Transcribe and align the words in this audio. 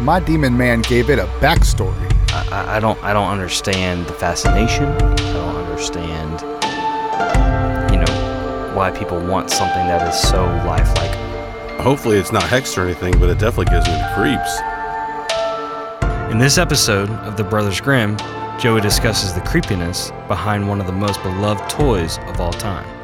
my 0.00 0.20
demon 0.20 0.56
man 0.56 0.82
gave 0.82 1.10
it 1.10 1.18
a 1.18 1.26
backstory. 1.40 2.12
I, 2.30 2.76
I 2.76 2.80
don't 2.80 3.02
I 3.02 3.12
don't 3.12 3.30
understand 3.30 4.06
the 4.06 4.12
fascination. 4.12 4.84
I 4.84 5.32
don't 5.32 5.56
understand 5.56 6.40
you 7.90 7.98
know 7.98 8.72
why 8.74 8.90
people 8.90 9.18
want 9.18 9.50
something 9.50 9.86
that 9.86 10.06
is 10.06 10.20
so 10.20 10.44
lifelike. 10.66 11.14
Hopefully, 11.80 12.18
it's 12.18 12.32
not 12.32 12.42
hexed 12.44 12.78
or 12.78 12.82
anything, 12.82 13.18
but 13.18 13.28
it 13.28 13.38
definitely 13.38 13.72
gives 13.72 13.86
me 13.86 13.94
the 13.94 14.12
creeps. 14.14 14.60
In 16.32 16.38
this 16.38 16.58
episode 16.58 17.08
of 17.10 17.36
The 17.36 17.44
Brothers 17.44 17.80
Grimm, 17.80 18.16
Joey 18.58 18.80
discusses 18.80 19.32
the 19.32 19.40
creepiness 19.42 20.10
behind 20.28 20.68
one 20.68 20.80
of 20.80 20.86
the 20.86 20.92
most 20.92 21.22
beloved 21.22 21.70
toys 21.70 22.18
of 22.26 22.40
all 22.40 22.52
time. 22.52 22.95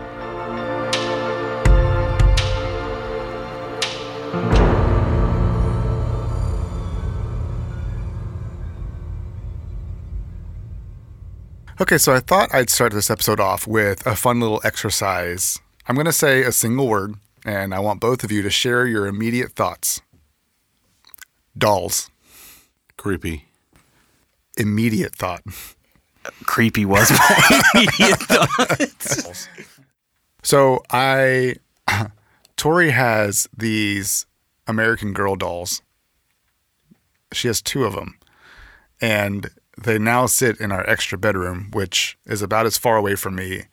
Okay, 11.82 11.98
so 11.98 12.14
I 12.14 12.20
thought 12.20 12.54
I'd 12.54 12.70
start 12.70 12.92
this 12.92 13.10
episode 13.10 13.41
off 13.41 13.66
with 13.66 14.06
a 14.06 14.14
fun 14.14 14.38
little 14.38 14.60
exercise. 14.62 15.59
I'm 15.88 15.96
going 15.96 16.06
to 16.06 16.12
say 16.12 16.45
a 16.45 16.52
single 16.52 16.86
word, 16.86 17.16
and 17.45 17.74
I 17.74 17.80
want 17.80 17.98
both 17.98 18.23
of 18.23 18.30
you 18.30 18.40
to 18.42 18.50
share 18.50 18.86
your 18.86 19.09
immediate 19.09 19.50
thoughts. 19.54 20.00
Dolls. 21.59 22.09
Creepy. 22.96 23.46
Immediate 24.56 25.16
thought. 25.16 25.42
Creepy 26.45 26.84
was 26.84 27.10
my 27.10 27.62
immediate 27.74 28.20
thought. 28.20 29.48
So 30.45 30.84
I, 30.88 31.56
Tori 32.56 32.90
has 32.90 33.48
these 33.56 34.26
American 34.68 35.12
Girl 35.12 35.34
dolls. 35.34 35.82
She 37.32 37.48
has 37.48 37.60
two 37.60 37.82
of 37.82 37.95
them, 37.95 38.20
and 39.01 39.51
they 39.76 39.98
now 39.98 40.26
sit 40.26 40.59
in 40.59 40.73
our 40.73 40.88
extra 40.88 41.16
bedroom, 41.18 41.70
which 41.73 42.18
is 42.26 42.42
about 42.42 42.66
as 42.66 42.76
far 42.76 42.96
away 42.96 43.15
from 43.15 43.34
me 43.34 43.65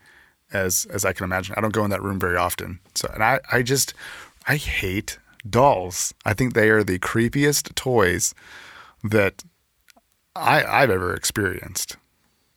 as 0.52 0.86
as 0.91 1.06
I 1.06 1.14
can 1.14 1.23
imagine. 1.23 1.56
I 1.58 1.61
don't 1.61 1.73
go 1.73 1.83
in 1.83 1.91
that 1.91 2.02
room 2.02 2.19
very 2.19 2.38
often. 2.38 2.80
So, 2.95 3.09
and 3.14 3.23
I, 3.23 3.39
I 3.52 3.61
just, 3.61 3.94
I 4.47 4.56
hate 4.56 5.19
dolls. 5.47 6.14
I 6.25 6.33
think 6.33 6.53
they 6.53 6.69
are 6.69 6.83
the 6.83 7.00
creepiest 7.00 7.75
toys 7.75 8.33
that 9.03 9.44
I 10.36 10.64
I've 10.64 10.89
ever 10.89 11.14
experienced. 11.14 11.97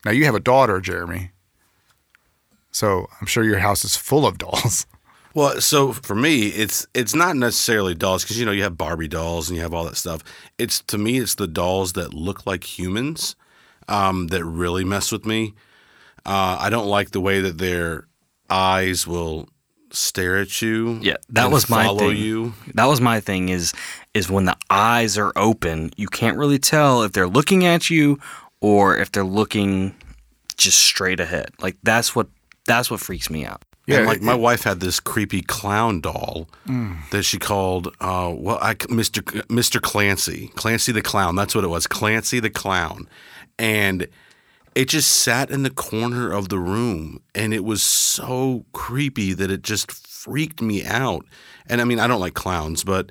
Now 0.05 0.13
you 0.13 0.25
have 0.25 0.35
a 0.35 0.41
daughter, 0.41 0.81
Jeremy. 0.81 1.31
So 2.71 3.07
I'm 3.21 3.27
sure 3.27 3.45
your 3.45 3.59
house 3.59 3.85
is 3.85 3.97
full 3.97 4.27
of 4.27 4.39
dolls. 4.47 4.87
Well, 5.35 5.61
so 5.61 5.93
for 5.93 6.15
me, 6.15 6.49
it's 6.49 6.87
it's 6.95 7.15
not 7.15 7.37
necessarily 7.37 7.95
dolls 7.95 8.23
because 8.23 8.39
you 8.39 8.47
know 8.47 8.53
you 8.53 8.63
have 8.63 8.77
Barbie 8.77 9.09
dolls 9.09 9.49
and 9.49 9.57
you 9.57 9.63
have 9.63 9.75
all 9.75 9.85
that 9.85 9.97
stuff. 9.97 10.23
It's 10.59 10.81
to 10.83 10.99
me, 10.99 11.19
it's 11.19 11.35
the 11.35 11.47
dolls 11.47 11.95
that 11.95 12.13
look 12.13 12.47
like 12.47 12.79
humans 12.79 13.35
um, 13.89 14.29
that 14.29 14.45
really 14.45 14.85
mess 14.85 15.11
with 15.11 15.25
me. 15.25 15.55
Uh, 16.25 16.57
I 16.61 16.71
don't 16.71 16.87
like 16.87 17.11
the 17.11 17.21
way 17.21 17.41
that 17.41 17.59
their 17.59 18.07
eyes 18.49 19.07
will 19.07 19.49
stare 19.91 20.39
at 20.39 20.63
you. 20.63 20.99
Yeah, 21.03 21.17
that 21.31 21.45
and 21.45 21.53
was 21.53 21.69
my 21.69 21.85
follow 21.85 22.11
thing. 22.11 22.17
you. 22.17 22.55
That 22.75 22.87
was 22.87 23.01
my 23.01 23.21
thing 23.21 23.49
is 23.49 23.73
is 24.15 24.31
when 24.31 24.45
the 24.45 24.57
eyes 24.71 25.17
are 25.19 25.33
open, 25.37 25.91
you 25.97 26.09
can't 26.09 26.37
really 26.37 26.59
tell 26.59 27.03
if 27.03 27.13
they're 27.13 27.29
looking 27.29 27.65
at 27.65 27.91
you 27.91 28.19
or 28.61 28.97
if 28.97 29.11
they're 29.13 29.25
looking 29.25 29.95
just 30.57 30.79
straight 30.79 31.21
ahead. 31.21 31.51
Like 31.61 31.77
that's 31.83 32.15
what 32.15 32.29
that's 32.67 32.91
what 32.91 33.01
freaks 33.01 33.31
me 33.31 33.45
out. 33.45 33.63
Yeah, 33.87 34.01
Yeah, 34.01 34.07
like 34.07 34.19
it- 34.19 34.23
my 34.23 34.35
wife 34.35 34.63
had 34.63 34.81
this 34.81 35.01
creepy 35.01 35.43
clown 35.43 36.01
doll 36.01 36.49
that 37.11 37.25
she 37.25 37.39
called, 37.39 37.89
uh, 38.01 38.33
well, 38.35 38.59
I, 38.63 38.75
Mr. 38.75 39.29
C- 39.29 39.41
Mr. 39.49 39.81
Clancy, 39.83 40.49
Clancy 40.55 40.93
the 40.93 41.03
clown. 41.03 41.35
That's 41.37 41.55
what 41.55 41.65
it 41.65 41.69
was, 41.69 41.87
Clancy 41.87 42.39
the 42.41 42.51
clown, 42.51 43.09
and 43.59 44.07
it 44.75 44.89
just 44.89 45.11
sat 45.11 45.51
in 45.51 45.65
the 45.65 45.71
corner 45.71 46.33
of 46.33 46.49
the 46.49 46.59
room, 46.59 47.21
and 47.35 47.53
it 47.53 47.65
was 47.65 47.83
so 47.83 48.65
creepy 48.73 49.35
that 49.35 49.51
it 49.51 49.63
just 49.63 49.91
freaked 49.93 50.63
me 50.63 50.85
out. 50.85 51.27
And 51.67 51.81
I 51.81 51.85
mean, 51.85 51.99
I 51.99 52.07
don't 52.07 52.21
like 52.21 52.35
clowns, 52.35 52.85
but 52.85 53.11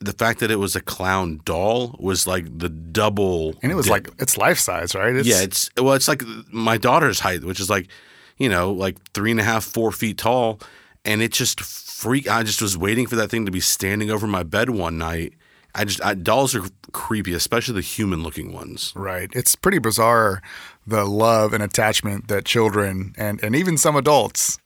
the 0.00 0.12
fact 0.12 0.40
that 0.40 0.50
it 0.50 0.56
was 0.56 0.74
a 0.76 0.80
clown 0.80 1.40
doll 1.44 1.96
was 1.98 2.26
like 2.26 2.46
the 2.58 2.68
double. 2.68 3.54
And 3.62 3.70
it 3.72 3.74
was 3.74 3.86
di- 3.86 3.92
like 3.92 4.08
it's 4.18 4.36
life 4.38 4.58
size, 4.58 4.94
right? 4.94 5.14
It's, 5.14 5.26
yeah, 5.28 5.42
it's 5.42 5.70
well, 5.76 5.94
it's 5.94 6.08
like 6.08 6.22
my 6.52 6.76
daughter's 6.78 7.20
height, 7.20 7.44
which 7.44 7.60
is 7.60 7.68
like, 7.68 7.88
you 8.38 8.48
know, 8.48 8.72
like 8.72 8.96
three 9.12 9.30
and 9.30 9.40
a 9.40 9.44
half, 9.44 9.64
four 9.64 9.92
feet 9.92 10.18
tall, 10.18 10.60
and 11.04 11.22
it 11.22 11.32
just 11.32 11.60
freak. 11.60 12.28
I 12.30 12.42
just 12.42 12.60
was 12.60 12.76
waiting 12.76 13.06
for 13.06 13.16
that 13.16 13.30
thing 13.30 13.46
to 13.46 13.52
be 13.52 13.60
standing 13.60 14.10
over 14.10 14.26
my 14.26 14.42
bed 14.42 14.70
one 14.70 14.98
night. 14.98 15.34
I 15.74 15.84
just 15.84 16.04
I, 16.04 16.14
dolls 16.14 16.54
are 16.54 16.62
creepy, 16.92 17.34
especially 17.34 17.74
the 17.74 17.80
human-looking 17.80 18.52
ones. 18.52 18.92
right. 18.94 19.28
It's 19.34 19.54
pretty 19.56 19.78
bizarre 19.78 20.40
the 20.86 21.04
love 21.04 21.52
and 21.52 21.62
attachment 21.62 22.28
that 22.28 22.44
children 22.44 23.14
and 23.16 23.42
and 23.42 23.56
even 23.56 23.76
some 23.76 23.96
adults 23.96 24.58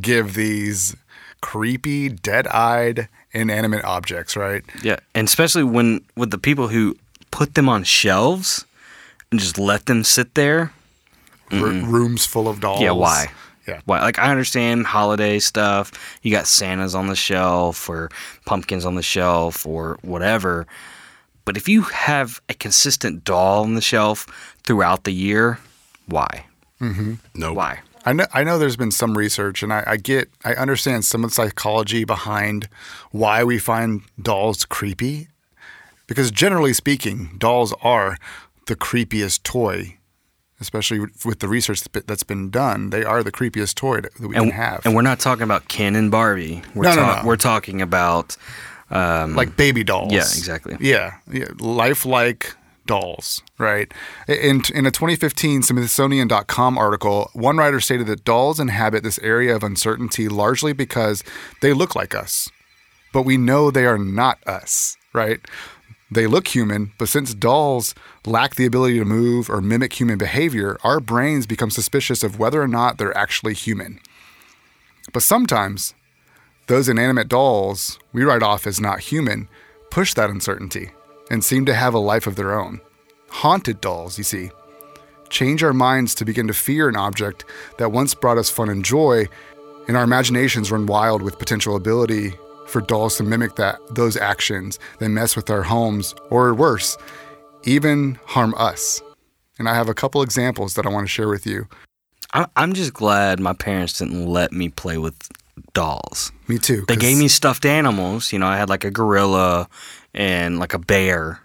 give 0.00 0.34
these 0.34 0.96
creepy, 1.42 2.08
dead-eyed, 2.08 3.08
inanimate 3.32 3.84
objects, 3.84 4.36
right? 4.36 4.62
Yeah, 4.82 5.00
and 5.14 5.28
especially 5.28 5.64
when 5.64 6.04
with 6.16 6.30
the 6.30 6.38
people 6.38 6.68
who 6.68 6.96
put 7.30 7.54
them 7.54 7.68
on 7.68 7.84
shelves 7.84 8.64
and 9.30 9.40
just 9.40 9.58
let 9.58 9.86
them 9.86 10.04
sit 10.04 10.34
there. 10.34 10.72
R- 11.52 11.58
mm-hmm. 11.58 11.90
rooms 11.90 12.26
full 12.26 12.48
of 12.48 12.60
dolls. 12.60 12.80
Yeah, 12.80 12.92
why? 12.92 13.26
Yeah. 13.66 13.80
Why? 13.84 14.00
Like 14.00 14.18
I 14.18 14.30
understand 14.30 14.86
holiday 14.86 15.38
stuff. 15.38 15.92
You 16.22 16.32
got 16.32 16.46
Santas 16.46 16.94
on 16.94 17.06
the 17.06 17.16
shelf 17.16 17.88
or 17.88 18.10
pumpkins 18.44 18.84
on 18.84 18.96
the 18.96 19.02
shelf 19.02 19.66
or 19.66 19.98
whatever. 20.02 20.66
But 21.44 21.56
if 21.56 21.68
you 21.68 21.82
have 21.82 22.40
a 22.48 22.54
consistent 22.54 23.24
doll 23.24 23.62
on 23.62 23.74
the 23.74 23.80
shelf 23.80 24.54
throughout 24.64 25.04
the 25.04 25.12
year, 25.12 25.58
why? 26.06 26.46
Mm-hmm. 26.80 27.14
No, 27.34 27.52
Why? 27.52 27.80
I 28.04 28.12
know, 28.12 28.26
I 28.32 28.42
know 28.42 28.58
there's 28.58 28.76
been 28.76 28.90
some 28.90 29.16
research, 29.16 29.62
and 29.62 29.72
I, 29.72 29.84
I 29.86 29.96
get, 29.96 30.28
I 30.44 30.54
understand 30.54 31.04
some 31.04 31.22
of 31.22 31.30
the 31.30 31.34
psychology 31.34 32.04
behind 32.04 32.68
why 33.12 33.44
we 33.44 33.60
find 33.60 34.02
dolls 34.20 34.64
creepy. 34.64 35.28
Because 36.08 36.32
generally 36.32 36.72
speaking, 36.72 37.36
dolls 37.38 37.72
are 37.80 38.16
the 38.66 38.74
creepiest 38.74 39.44
toy, 39.44 39.96
especially 40.62 41.00
with- 41.00 41.40
the 41.40 41.48
research 41.48 41.82
that's 42.06 42.22
been- 42.22 42.50
done. 42.50 42.90
They 42.90 43.04
are 43.04 43.22
the 43.22 43.30
creepiest 43.32 43.74
toy 43.74 44.00
that 44.00 44.18
we 44.18 44.34
And, 44.34 44.46
can 44.46 44.50
have. 44.52 44.80
and 44.86 44.94
we're 44.94 45.02
not 45.02 45.20
talking 45.20 45.42
about 45.42 45.68
Ken 45.68 45.94
and 45.94 46.10
Barbie. 46.10 46.62
We're, 46.74 46.84
No, 46.84 46.94
no, 46.94 47.06
no. 47.16 47.22
we're 47.24 47.36
talking 47.36 47.82
about 47.82 48.36
um, 48.90 49.34
like 49.34 49.56
baby 49.56 49.84
dolls. 49.84 50.12
Yeah, 50.12 50.20
exactly. 50.20 50.76
Yeah, 50.80 51.14
yeah, 51.30 51.46
lifelike 51.58 52.54
dolls, 52.86 53.42
right? 53.58 53.90
In 54.28 54.62
in 54.74 54.84
a 54.86 54.90
2015 54.90 55.62
Smithsonian.com 55.62 56.76
article, 56.76 57.30
one 57.32 57.56
writer 57.56 57.80
stated 57.80 58.06
that 58.08 58.24
dolls 58.24 58.58
inhabit 58.60 59.02
this 59.02 59.18
area 59.20 59.54
of 59.56 59.62
uncertainty 59.62 60.28
largely 60.28 60.72
because 60.72 61.22
they 61.62 61.72
look 61.72 61.94
like 61.94 62.14
us, 62.14 62.50
but 63.12 63.22
we 63.22 63.36
know 63.36 63.70
they 63.70 63.86
are 63.86 63.98
not 63.98 64.38
us, 64.46 64.96
right? 65.14 65.40
They 66.12 66.26
look 66.26 66.48
human, 66.48 66.92
but 66.98 67.08
since 67.08 67.32
dolls 67.32 67.94
lack 68.26 68.56
the 68.56 68.66
ability 68.66 68.98
to 68.98 69.04
move 69.06 69.48
or 69.48 69.62
mimic 69.62 69.98
human 69.98 70.18
behavior, 70.18 70.76
our 70.84 71.00
brains 71.00 71.46
become 71.46 71.70
suspicious 71.70 72.22
of 72.22 72.38
whether 72.38 72.60
or 72.60 72.68
not 72.68 72.98
they're 72.98 73.16
actually 73.16 73.54
human. 73.54 73.98
But 75.14 75.22
sometimes 75.22 75.94
those 76.66 76.86
inanimate 76.86 77.28
dolls 77.28 77.98
we 78.12 78.24
write 78.24 78.42
off 78.42 78.66
as 78.66 78.78
not 78.78 79.00
human 79.00 79.48
push 79.90 80.12
that 80.12 80.28
uncertainty 80.28 80.90
and 81.30 81.42
seem 81.42 81.64
to 81.64 81.74
have 81.74 81.94
a 81.94 81.98
life 81.98 82.26
of 82.26 82.36
their 82.36 82.52
own. 82.52 82.82
Haunted 83.30 83.80
dolls, 83.80 84.18
you 84.18 84.24
see, 84.24 84.50
change 85.30 85.64
our 85.64 85.72
minds 85.72 86.14
to 86.16 86.26
begin 86.26 86.46
to 86.46 86.52
fear 86.52 86.90
an 86.90 86.96
object 86.96 87.46
that 87.78 87.90
once 87.90 88.12
brought 88.12 88.36
us 88.36 88.50
fun 88.50 88.68
and 88.68 88.84
joy, 88.84 89.26
and 89.88 89.96
our 89.96 90.04
imaginations 90.04 90.70
run 90.70 90.84
wild 90.84 91.22
with 91.22 91.38
potential 91.38 91.74
ability 91.74 92.34
for 92.72 92.80
dolls 92.80 93.16
to 93.18 93.22
mimic 93.22 93.56
that 93.56 93.78
those 93.94 94.16
actions, 94.16 94.78
then 94.98 95.14
mess 95.14 95.36
with 95.36 95.50
our 95.50 95.62
homes, 95.62 96.14
or 96.30 96.54
worse, 96.54 96.96
even 97.64 98.18
harm 98.26 98.54
us. 98.56 99.00
And 99.58 99.68
I 99.68 99.74
have 99.74 99.88
a 99.88 99.94
couple 99.94 100.22
examples 100.22 100.74
that 100.74 100.86
I 100.86 100.88
want 100.88 101.06
to 101.06 101.10
share 101.12 101.28
with 101.28 101.46
you. 101.46 101.68
I- 102.32 102.46
I'm 102.56 102.72
just 102.72 102.94
glad 102.94 103.38
my 103.38 103.52
parents 103.52 103.98
didn't 103.98 104.26
let 104.26 104.52
me 104.52 104.70
play 104.70 104.96
with 104.98 105.16
dolls. 105.74 106.32
Me 106.48 106.58
too. 106.58 106.84
They 106.88 106.96
gave 106.96 107.18
me 107.18 107.28
stuffed 107.28 107.66
animals. 107.66 108.32
You 108.32 108.38
know, 108.38 108.46
I 108.46 108.56
had 108.56 108.68
like 108.70 108.84
a 108.84 108.90
gorilla 108.90 109.68
and 110.14 110.58
like 110.58 110.72
a 110.74 110.78
bear, 110.78 111.40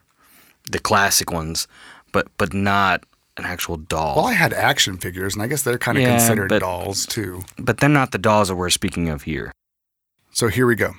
the 0.71 0.79
classic 0.79 1.31
ones, 1.31 1.67
but 2.13 2.27
but 2.37 2.53
not 2.53 3.03
an 3.35 3.45
actual 3.45 3.77
doll. 3.77 4.15
Well, 4.15 4.25
I 4.25 4.33
had 4.33 4.53
action 4.53 4.97
figures, 4.97 5.33
and 5.35 5.43
I 5.43 5.47
guess 5.47 5.61
they're 5.61 5.77
kind 5.77 5.97
of 5.97 6.01
Yeah, 6.03 6.17
considered 6.17 6.49
but- 6.49 6.59
dolls 6.59 7.05
too. 7.05 7.43
But 7.59 7.77
they're 7.79 7.89
not 7.89 8.11
the 8.11 8.17
dolls 8.17 8.47
that 8.47 8.55
we're 8.55 8.69
speaking 8.69 9.09
of 9.09 9.23
here. 9.23 9.51
So 10.31 10.47
here 10.47 10.65
we 10.65 10.75
go. 10.75 10.93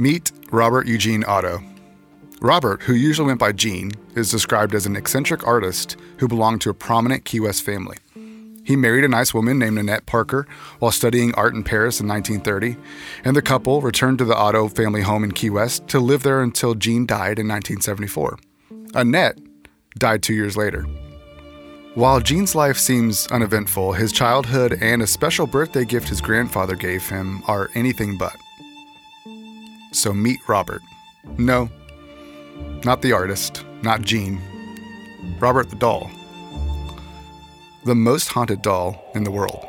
Meet 0.00 0.32
Robert 0.50 0.86
Eugene 0.86 1.24
Otto. 1.24 1.62
Robert, 2.40 2.80
who 2.80 2.94
usually 2.94 3.26
went 3.26 3.38
by 3.38 3.52
Gene, 3.52 3.92
is 4.14 4.30
described 4.30 4.74
as 4.74 4.86
an 4.86 4.96
eccentric 4.96 5.46
artist 5.46 5.98
who 6.16 6.26
belonged 6.26 6.62
to 6.62 6.70
a 6.70 6.74
prominent 6.74 7.26
Key 7.26 7.40
West 7.40 7.62
family. 7.62 7.98
He 8.64 8.76
married 8.76 9.04
a 9.04 9.08
nice 9.08 9.34
woman 9.34 9.58
named 9.58 9.78
Annette 9.78 10.06
Parker 10.06 10.46
while 10.78 10.90
studying 10.90 11.34
art 11.34 11.52
in 11.54 11.62
Paris 11.62 12.00
in 12.00 12.08
1930, 12.08 12.78
and 13.26 13.36
the 13.36 13.42
couple 13.42 13.82
returned 13.82 14.16
to 14.16 14.24
the 14.24 14.34
Otto 14.34 14.68
family 14.68 15.02
home 15.02 15.22
in 15.22 15.32
Key 15.32 15.50
West 15.50 15.86
to 15.88 16.00
live 16.00 16.22
there 16.22 16.40
until 16.40 16.74
Gene 16.74 17.04
died 17.04 17.38
in 17.38 17.46
1974. 17.46 18.38
Annette 18.94 19.38
died 19.98 20.22
two 20.22 20.32
years 20.32 20.56
later. 20.56 20.84
While 21.92 22.20
Gene's 22.20 22.54
life 22.54 22.78
seems 22.78 23.26
uneventful, 23.26 23.92
his 23.92 24.12
childhood 24.12 24.78
and 24.80 25.02
a 25.02 25.06
special 25.06 25.46
birthday 25.46 25.84
gift 25.84 26.08
his 26.08 26.22
grandfather 26.22 26.74
gave 26.74 27.06
him 27.06 27.42
are 27.46 27.68
anything 27.74 28.16
but. 28.16 28.34
So 29.92 30.12
meet 30.12 30.40
Robert. 30.48 30.82
No, 31.36 31.68
not 32.84 33.02
the 33.02 33.12
artist, 33.12 33.64
not 33.82 34.02
Gene. 34.02 34.40
Robert 35.38 35.70
the 35.70 35.76
doll. 35.76 36.10
The 37.84 37.94
most 37.94 38.28
haunted 38.28 38.62
doll 38.62 39.02
in 39.14 39.24
the 39.24 39.30
world. 39.30 39.64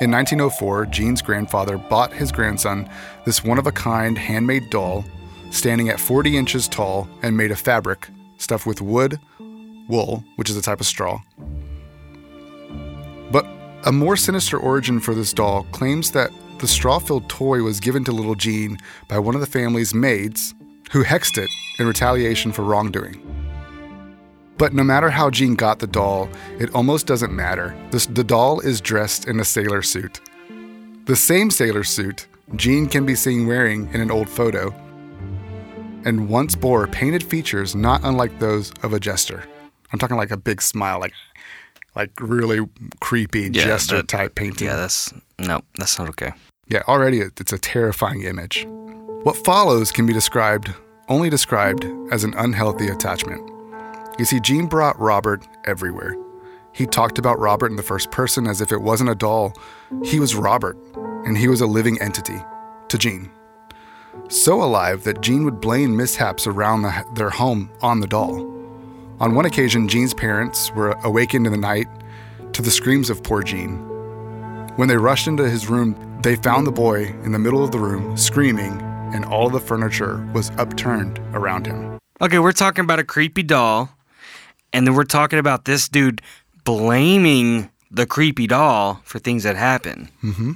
In 0.00 0.10
1904, 0.10 0.86
Gene's 0.86 1.22
grandfather 1.22 1.78
bought 1.78 2.12
his 2.12 2.32
grandson 2.32 2.88
this 3.24 3.44
one 3.44 3.58
of 3.58 3.66
a 3.66 3.72
kind 3.72 4.18
handmade 4.18 4.68
doll 4.70 5.04
standing 5.50 5.88
at 5.88 6.00
40 6.00 6.36
inches 6.36 6.68
tall 6.68 7.08
and 7.22 7.36
made 7.36 7.52
of 7.52 7.60
fabric 7.60 8.08
stuffed 8.38 8.66
with 8.66 8.80
wood, 8.80 9.20
wool, 9.88 10.24
which 10.36 10.50
is 10.50 10.56
a 10.56 10.62
type 10.62 10.80
of 10.80 10.86
straw. 10.86 11.20
But 13.30 13.46
a 13.84 13.92
more 13.92 14.16
sinister 14.16 14.58
origin 14.58 14.98
for 15.00 15.14
this 15.14 15.32
doll 15.32 15.64
claims 15.70 16.10
that 16.10 16.30
the 16.58 16.68
straw 16.68 16.98
filled 16.98 17.28
toy 17.28 17.62
was 17.62 17.80
given 17.80 18.04
to 18.04 18.12
little 18.12 18.34
Gene 18.34 18.78
by 19.08 19.18
one 19.18 19.34
of 19.34 19.40
the 19.40 19.46
family's 19.46 19.94
maids 19.94 20.54
who 20.92 21.04
hexed 21.04 21.38
it 21.38 21.50
in 21.78 21.86
retaliation 21.86 22.52
for 22.52 22.62
wrongdoing. 22.62 23.20
But 24.56 24.72
no 24.72 24.84
matter 24.84 25.10
how 25.10 25.30
Gene 25.30 25.56
got 25.56 25.80
the 25.80 25.86
doll, 25.86 26.28
it 26.58 26.74
almost 26.74 27.06
doesn't 27.06 27.34
matter. 27.34 27.76
This, 27.90 28.06
the 28.06 28.22
doll 28.22 28.60
is 28.60 28.80
dressed 28.80 29.26
in 29.26 29.40
a 29.40 29.44
sailor 29.44 29.82
suit. 29.82 30.20
The 31.06 31.16
same 31.16 31.50
sailor 31.50 31.84
suit 31.84 32.28
Gene 32.56 32.86
can 32.86 33.04
be 33.04 33.14
seen 33.14 33.46
wearing 33.46 33.92
in 33.92 34.00
an 34.00 34.10
old 34.10 34.28
photo, 34.28 34.72
and 36.04 36.28
once 36.28 36.54
bore 36.54 36.86
painted 36.86 37.24
features 37.24 37.74
not 37.74 38.02
unlike 38.04 38.38
those 38.38 38.72
of 38.82 38.92
a 38.92 39.00
jester. 39.00 39.42
I'm 39.92 39.98
talking 39.98 40.16
like 40.16 40.30
a 40.30 40.36
big 40.36 40.60
smile, 40.60 41.00
like 41.00 41.14
like 41.96 42.10
really 42.20 42.60
creepy 43.00 43.42
Yeah, 43.52 43.64
jester 43.64 43.96
that- 43.98 44.08
type 44.08 44.34
painting. 44.34 44.66
Yeah, 44.68 44.76
that's 44.76 45.12
no, 45.38 45.60
that's 45.76 45.98
not 45.98 46.08
okay. 46.10 46.32
Yeah, 46.68 46.82
already 46.88 47.20
it's 47.20 47.52
a 47.52 47.58
terrifying 47.58 48.22
image. 48.22 48.66
What 49.24 49.36
follows 49.44 49.92
can 49.92 50.06
be 50.06 50.12
described 50.12 50.72
only 51.08 51.28
described 51.28 51.86
as 52.10 52.24
an 52.24 52.32
unhealthy 52.34 52.88
attachment. 52.88 53.50
You 54.18 54.24
see, 54.24 54.40
Gene 54.40 54.66
brought 54.66 54.98
Robert 54.98 55.46
everywhere. 55.66 56.16
He 56.72 56.86
talked 56.86 57.18
about 57.18 57.38
Robert 57.38 57.70
in 57.70 57.76
the 57.76 57.82
first 57.82 58.10
person 58.10 58.46
as 58.46 58.60
if 58.60 58.72
it 58.72 58.80
wasn't 58.80 59.10
a 59.10 59.14
doll. 59.14 59.52
He 60.04 60.18
was 60.18 60.34
Robert, 60.34 60.76
and 61.26 61.36
he 61.36 61.46
was 61.46 61.60
a 61.60 61.66
living 61.66 62.00
entity 62.00 62.40
to 62.88 62.96
Gene. 62.98 63.30
So 64.28 64.62
alive 64.62 65.04
that 65.04 65.20
Gene 65.20 65.44
would 65.44 65.60
blame 65.60 65.96
mishaps 65.96 66.46
around 66.46 66.82
the, 66.82 67.04
their 67.14 67.30
home 67.30 67.70
on 67.82 68.00
the 68.00 68.06
doll. 68.06 68.50
On 69.24 69.34
one 69.34 69.46
occasion, 69.46 69.88
Gene's 69.88 70.12
parents 70.12 70.70
were 70.72 70.90
awakened 71.02 71.46
in 71.46 71.52
the 71.52 71.58
night 71.58 71.88
to 72.52 72.60
the 72.60 72.70
screams 72.70 73.08
of 73.08 73.22
poor 73.22 73.42
Gene. 73.42 73.76
When 74.76 74.86
they 74.86 74.98
rushed 74.98 75.26
into 75.26 75.48
his 75.48 75.66
room, 75.66 75.96
they 76.22 76.36
found 76.36 76.66
the 76.66 76.70
boy 76.70 77.06
in 77.24 77.32
the 77.32 77.38
middle 77.38 77.64
of 77.64 77.72
the 77.72 77.78
room 77.78 78.18
screaming, 78.18 78.82
and 79.14 79.24
all 79.24 79.46
of 79.46 79.54
the 79.54 79.60
furniture 79.60 80.28
was 80.34 80.50
upturned 80.58 81.20
around 81.32 81.66
him. 81.66 81.98
Okay, 82.20 82.38
we're 82.38 82.52
talking 82.52 82.84
about 82.84 82.98
a 82.98 83.02
creepy 83.04 83.42
doll, 83.42 83.96
and 84.74 84.86
then 84.86 84.94
we're 84.94 85.04
talking 85.04 85.38
about 85.38 85.64
this 85.64 85.88
dude 85.88 86.20
blaming 86.64 87.70
the 87.90 88.04
creepy 88.04 88.46
doll 88.46 89.00
for 89.04 89.18
things 89.18 89.44
that 89.44 89.56
happen. 89.56 90.10
Mm-hmm. 90.22 90.52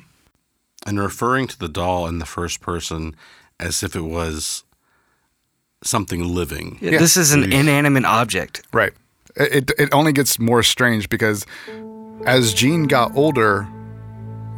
And 0.86 1.00
referring 1.00 1.46
to 1.46 1.58
the 1.58 1.70
doll 1.70 2.06
in 2.06 2.18
the 2.18 2.26
first 2.26 2.60
person 2.60 3.16
as 3.58 3.82
if 3.82 3.96
it 3.96 4.02
was 4.02 4.64
something 5.82 6.34
living. 6.34 6.78
Yeah. 6.80 6.98
This 6.98 7.16
is 7.16 7.32
an 7.32 7.44
mm. 7.44 7.52
inanimate 7.52 8.04
object. 8.04 8.62
Right. 8.72 8.92
It, 9.36 9.70
it 9.78 9.92
only 9.92 10.12
gets 10.12 10.38
more 10.38 10.62
strange 10.62 11.08
because 11.08 11.46
as 12.26 12.52
Gene 12.52 12.84
got 12.84 13.14
older, 13.16 13.68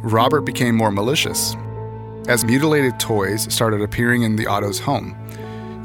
Robert 0.03 0.41
became 0.41 0.75
more 0.75 0.91
malicious. 0.91 1.55
As 2.27 2.43
mutilated 2.43 2.99
toys 2.99 3.51
started 3.53 3.81
appearing 3.81 4.23
in 4.23 4.35
the 4.35 4.47
Otto's 4.47 4.79
home, 4.79 5.15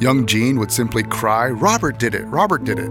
young 0.00 0.26
Gene 0.26 0.58
would 0.58 0.72
simply 0.72 1.02
cry, 1.02 1.48
Robert 1.50 1.98
did 1.98 2.14
it, 2.14 2.24
Robert 2.24 2.64
did 2.64 2.78
it. 2.78 2.90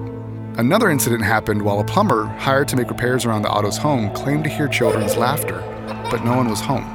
Another 0.58 0.90
incident 0.90 1.24
happened 1.24 1.62
while 1.62 1.80
a 1.80 1.84
plumber 1.84 2.26
hired 2.26 2.68
to 2.70 2.76
make 2.76 2.90
repairs 2.90 3.26
around 3.26 3.42
the 3.42 3.50
Otto's 3.50 3.78
home 3.78 4.14
claimed 4.14 4.44
to 4.46 4.50
hear 4.50 4.68
children's 4.68 5.18
laughter, 5.18 5.60
but 6.10 6.24
no 6.24 6.36
one 6.36 6.50
was 6.50 6.62
home. 6.62 6.95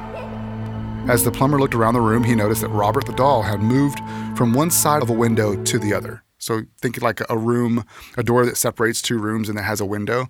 As 1.07 1.23
the 1.23 1.31
plumber 1.31 1.59
looked 1.59 1.75
around 1.75 1.95
the 1.95 2.01
room, 2.01 2.23
he 2.23 2.35
noticed 2.35 2.61
that 2.61 2.69
Robert 2.69 3.05
the 3.05 3.13
doll 3.13 3.41
had 3.41 3.59
moved 3.59 3.99
from 4.37 4.53
one 4.53 4.71
side 4.71 5.01
of 5.01 5.09
a 5.09 5.13
window 5.13 5.61
to 5.63 5.79
the 5.79 5.93
other. 5.93 6.23
So 6.37 6.61
think 6.79 7.01
like 7.01 7.21
a 7.29 7.37
room, 7.37 7.85
a 8.17 8.23
door 8.23 8.45
that 8.45 8.55
separates 8.55 9.01
two 9.01 9.17
rooms 9.17 9.49
and 9.49 9.57
that 9.57 9.63
has 9.63 9.81
a 9.81 9.85
window. 9.85 10.27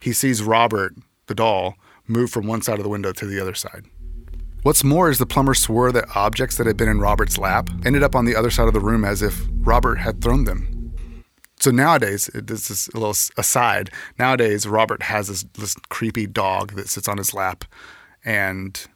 He 0.00 0.12
sees 0.12 0.42
Robert 0.42 0.94
the 1.26 1.34
doll 1.34 1.76
move 2.06 2.30
from 2.30 2.46
one 2.46 2.62
side 2.62 2.78
of 2.78 2.82
the 2.82 2.90
window 2.90 3.12
to 3.12 3.26
the 3.26 3.40
other 3.40 3.54
side. 3.54 3.84
What's 4.62 4.84
more 4.84 5.08
is 5.08 5.18
the 5.18 5.26
plumber 5.26 5.54
swore 5.54 5.92
that 5.92 6.16
objects 6.16 6.56
that 6.56 6.66
had 6.66 6.76
been 6.76 6.88
in 6.88 7.00
Robert's 7.00 7.38
lap 7.38 7.70
ended 7.84 8.02
up 8.02 8.16
on 8.16 8.24
the 8.24 8.34
other 8.34 8.50
side 8.50 8.66
of 8.66 8.74
the 8.74 8.80
room 8.80 9.04
as 9.04 9.22
if 9.22 9.46
Robert 9.60 9.96
had 9.96 10.20
thrown 10.20 10.44
them. 10.44 10.92
So 11.60 11.70
nowadays, 11.70 12.28
this 12.34 12.70
is 12.70 12.88
a 12.94 12.98
little 12.98 13.16
aside. 13.36 13.90
Nowadays, 14.18 14.66
Robert 14.66 15.02
has 15.02 15.28
this, 15.28 15.44
this 15.54 15.74
creepy 15.88 16.26
dog 16.26 16.74
that 16.74 16.88
sits 16.88 17.08
on 17.08 17.18
his 17.18 17.34
lap, 17.34 17.64
and 18.24 18.86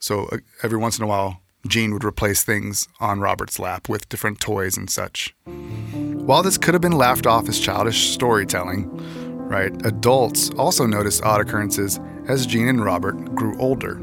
so 0.00 0.24
uh, 0.32 0.38
every 0.62 0.78
once 0.78 0.98
in 0.98 1.04
a 1.04 1.06
while, 1.06 1.40
Gene 1.68 1.92
would 1.92 2.04
replace 2.04 2.42
things 2.42 2.88
on 3.00 3.20
Robert's 3.20 3.58
lap 3.58 3.88
with 3.88 4.08
different 4.08 4.40
toys 4.40 4.76
and 4.76 4.88
such. 4.88 5.34
While 5.44 6.42
this 6.42 6.58
could 6.58 6.74
have 6.74 6.80
been 6.80 6.92
laughed 6.92 7.26
off 7.26 7.48
as 7.48 7.60
childish 7.60 8.10
storytelling, 8.10 8.88
right, 9.36 9.72
adults 9.84 10.50
also 10.56 10.86
noticed 10.86 11.22
odd 11.22 11.42
occurrences 11.42 12.00
as 12.28 12.46
Gene 12.46 12.68
and 12.68 12.82
Robert 12.82 13.34
grew 13.34 13.58
older. 13.58 14.00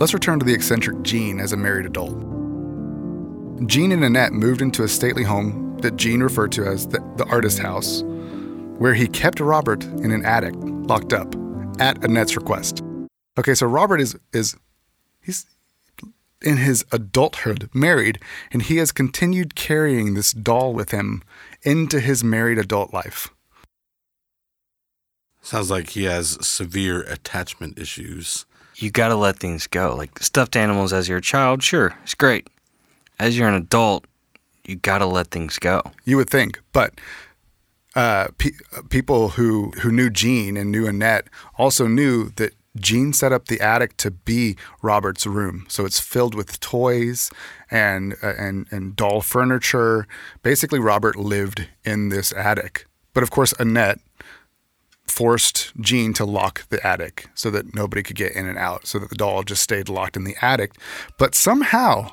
Let's 0.00 0.14
return 0.14 0.38
to 0.38 0.46
the 0.46 0.54
eccentric 0.54 1.02
Gene 1.02 1.38
as 1.38 1.52
a 1.52 1.56
married 1.56 1.86
adult. 1.86 2.16
Gene 3.66 3.92
and 3.92 4.02
Annette 4.02 4.32
moved 4.32 4.62
into 4.62 4.82
a 4.84 4.88
stately 4.88 5.22
home 5.22 5.76
that 5.82 5.96
Gene 5.96 6.22
referred 6.22 6.52
to 6.52 6.64
as 6.64 6.88
the, 6.88 6.98
the 7.16 7.26
artist 7.26 7.58
house, 7.58 8.02
where 8.78 8.94
he 8.94 9.06
kept 9.06 9.38
Robert 9.38 9.84
in 9.84 10.10
an 10.12 10.24
attic, 10.24 10.54
locked 10.56 11.12
up, 11.12 11.34
at 11.78 12.02
Annette's 12.02 12.36
request. 12.36 12.82
Okay, 13.38 13.54
so 13.54 13.66
Robert 13.66 14.00
is 14.00 14.16
is 14.32 14.56
he's 15.22 15.46
in 16.42 16.56
his 16.58 16.84
adulthood 16.92 17.70
married, 17.72 18.18
and 18.52 18.62
he 18.62 18.76
has 18.78 18.92
continued 18.92 19.54
carrying 19.54 20.14
this 20.14 20.32
doll 20.32 20.72
with 20.74 20.90
him 20.90 21.22
into 21.62 22.00
his 22.00 22.24
married 22.24 22.58
adult 22.58 22.92
life. 22.92 23.30
Sounds 25.40 25.70
like 25.70 25.90
he 25.90 26.04
has 26.04 26.38
severe 26.46 27.02
attachment 27.02 27.78
issues. 27.78 28.46
You 28.76 28.90
got 28.90 29.08
to 29.08 29.16
let 29.16 29.38
things 29.38 29.66
go. 29.66 29.94
Like 29.96 30.18
stuffed 30.20 30.56
animals 30.56 30.92
as 30.92 31.08
you're 31.08 31.18
a 31.18 31.22
child, 31.22 31.62
sure, 31.62 31.94
it's 32.02 32.14
great. 32.14 32.48
As 33.18 33.36
you're 33.36 33.48
an 33.48 33.54
adult, 33.54 34.06
you 34.64 34.76
got 34.76 34.98
to 34.98 35.06
let 35.06 35.28
things 35.28 35.58
go. 35.58 35.82
You 36.04 36.16
would 36.16 36.30
think, 36.30 36.60
but 36.72 36.94
uh, 37.94 38.28
pe- 38.38 38.50
people 38.88 39.30
who 39.30 39.70
who 39.82 39.90
knew 39.90 40.10
Gene 40.10 40.56
and 40.56 40.70
knew 40.70 40.86
Annette 40.86 41.28
also 41.58 41.86
knew 41.86 42.30
that 42.36 42.52
Gene 42.76 43.12
set 43.12 43.32
up 43.32 43.46
the 43.46 43.60
attic 43.60 43.96
to 43.98 44.10
be 44.10 44.56
Robert's 44.80 45.26
room. 45.26 45.66
So 45.68 45.84
it's 45.84 46.00
filled 46.00 46.34
with 46.34 46.60
toys 46.60 47.30
and 47.70 48.14
uh, 48.22 48.34
and 48.38 48.66
and 48.70 48.96
doll 48.96 49.20
furniture. 49.20 50.06
Basically, 50.42 50.78
Robert 50.78 51.16
lived 51.16 51.68
in 51.84 52.08
this 52.08 52.32
attic. 52.32 52.86
But 53.12 53.22
of 53.22 53.30
course, 53.30 53.52
Annette 53.58 54.00
forced 55.06 55.72
Gene 55.78 56.14
to 56.14 56.24
lock 56.24 56.66
the 56.70 56.84
attic 56.86 57.28
so 57.34 57.50
that 57.50 57.74
nobody 57.74 58.02
could 58.02 58.16
get 58.16 58.32
in 58.32 58.46
and 58.46 58.56
out, 58.56 58.86
so 58.86 58.98
that 58.98 59.10
the 59.10 59.16
doll 59.16 59.42
just 59.42 59.62
stayed 59.62 59.90
locked 59.90 60.16
in 60.16 60.24
the 60.24 60.36
attic. 60.40 60.72
But 61.18 61.34
somehow, 61.34 62.12